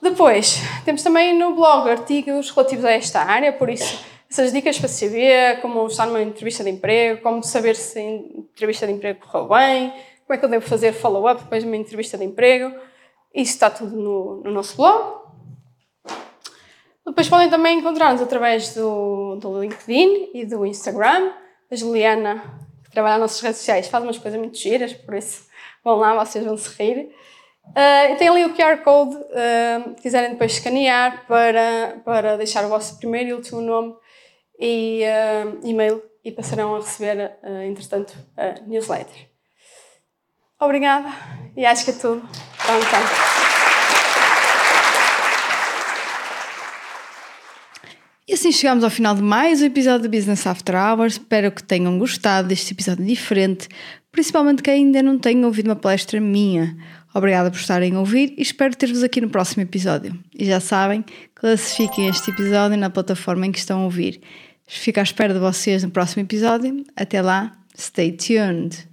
Depois, 0.00 0.58
temos 0.84 1.02
também 1.02 1.36
no 1.36 1.56
blog 1.56 1.90
artigos 1.90 2.50
relativos 2.50 2.84
a 2.84 2.92
esta 2.92 3.20
área, 3.20 3.52
por 3.52 3.68
isso, 3.68 4.04
essas 4.30 4.52
dicas 4.52 4.78
para 4.78 4.88
saber 4.88 5.60
como 5.60 5.84
estar 5.88 6.06
numa 6.06 6.22
entrevista 6.22 6.62
de 6.62 6.70
emprego, 6.70 7.20
como 7.22 7.42
saber 7.42 7.74
se 7.74 7.98
a 7.98 8.02
entrevista 8.02 8.86
de 8.86 8.92
emprego 8.92 9.18
correu 9.26 9.48
bem, 9.48 9.90
como 10.24 10.34
é 10.34 10.38
que 10.38 10.44
eu 10.44 10.48
devo 10.48 10.64
fazer 10.64 10.92
follow-up 10.92 11.42
depois 11.42 11.64
de 11.64 11.68
uma 11.68 11.76
entrevista 11.76 12.16
de 12.16 12.24
emprego. 12.24 12.72
Isso 13.34 13.52
está 13.52 13.68
tudo 13.68 13.96
no, 13.96 14.42
no 14.44 14.52
nosso 14.52 14.76
blog. 14.76 15.17
Depois 17.08 17.28
podem 17.28 17.48
também 17.48 17.78
encontrar-nos 17.78 18.20
através 18.20 18.74
do, 18.74 19.36
do 19.36 19.60
LinkedIn 19.60 20.30
e 20.34 20.44
do 20.44 20.64
Instagram. 20.66 21.32
A 21.70 21.76
Juliana, 21.76 22.42
que 22.84 22.90
trabalha 22.90 23.14
nas 23.14 23.22
nossas 23.22 23.40
redes 23.40 23.58
sociais, 23.58 23.88
faz 23.88 24.04
umas 24.04 24.18
coisas 24.18 24.38
muito 24.38 24.56
giras, 24.56 24.92
por 24.92 25.14
isso 25.14 25.46
vão 25.82 25.96
lá, 25.96 26.24
vocês 26.24 26.44
vão 26.44 26.56
se 26.56 26.70
rir. 26.76 27.10
Uh, 27.66 28.12
e 28.12 28.16
tem 28.16 28.28
ali 28.28 28.44
o 28.44 28.54
QR 28.54 28.78
Code, 28.82 29.16
uh, 29.16 29.94
quiserem 30.00 30.30
depois 30.30 30.52
escanear 30.52 31.26
para, 31.26 32.00
para 32.04 32.36
deixar 32.36 32.64
o 32.64 32.68
vosso 32.68 32.98
primeiro 32.98 33.30
e 33.30 33.32
último 33.34 33.60
nome 33.60 33.94
e 34.58 35.02
uh, 35.04 35.66
e-mail 35.66 36.02
e 36.24 36.32
passarão 36.32 36.74
a 36.74 36.78
receber, 36.78 37.38
uh, 37.42 37.62
entretanto, 37.62 38.14
a 38.36 38.60
newsletter. 38.66 39.28
Obrigada 40.60 41.08
e 41.56 41.64
acho 41.64 41.84
que 41.84 41.90
é 41.90 41.94
tudo. 41.94 42.26
Então, 42.62 42.78
então. 42.78 43.47
E 48.28 48.34
assim 48.34 48.52
chegamos 48.52 48.84
ao 48.84 48.90
final 48.90 49.14
de 49.14 49.22
mais 49.22 49.62
um 49.62 49.64
episódio 49.64 50.06
do 50.06 50.14
Business 50.14 50.46
After 50.46 50.74
Hours. 50.76 51.14
Espero 51.14 51.50
que 51.50 51.62
tenham 51.62 51.98
gostado 51.98 52.48
deste 52.48 52.74
episódio 52.74 53.02
diferente, 53.02 53.68
principalmente 54.12 54.62
que 54.62 54.68
ainda 54.68 55.02
não 55.02 55.18
tenham 55.18 55.44
ouvido 55.44 55.68
uma 55.68 55.74
palestra 55.74 56.20
minha. 56.20 56.76
Obrigada 57.14 57.50
por 57.50 57.56
estarem 57.56 57.94
a 57.94 57.98
ouvir 57.98 58.34
e 58.36 58.42
espero 58.42 58.76
ter-vos 58.76 59.02
aqui 59.02 59.22
no 59.22 59.30
próximo 59.30 59.62
episódio. 59.62 60.14
E 60.38 60.44
já 60.44 60.60
sabem, 60.60 61.02
classifiquem 61.34 62.06
este 62.08 62.30
episódio 62.30 62.76
na 62.76 62.90
plataforma 62.90 63.46
em 63.46 63.50
que 63.50 63.60
estão 63.60 63.80
a 63.80 63.84
ouvir. 63.84 64.20
Fico 64.66 65.00
à 65.00 65.02
espera 65.02 65.32
de 65.32 65.40
vocês 65.40 65.82
no 65.82 65.90
próximo 65.90 66.20
episódio. 66.20 66.84
Até 66.94 67.22
lá, 67.22 67.56
stay 67.74 68.12
tuned! 68.12 68.87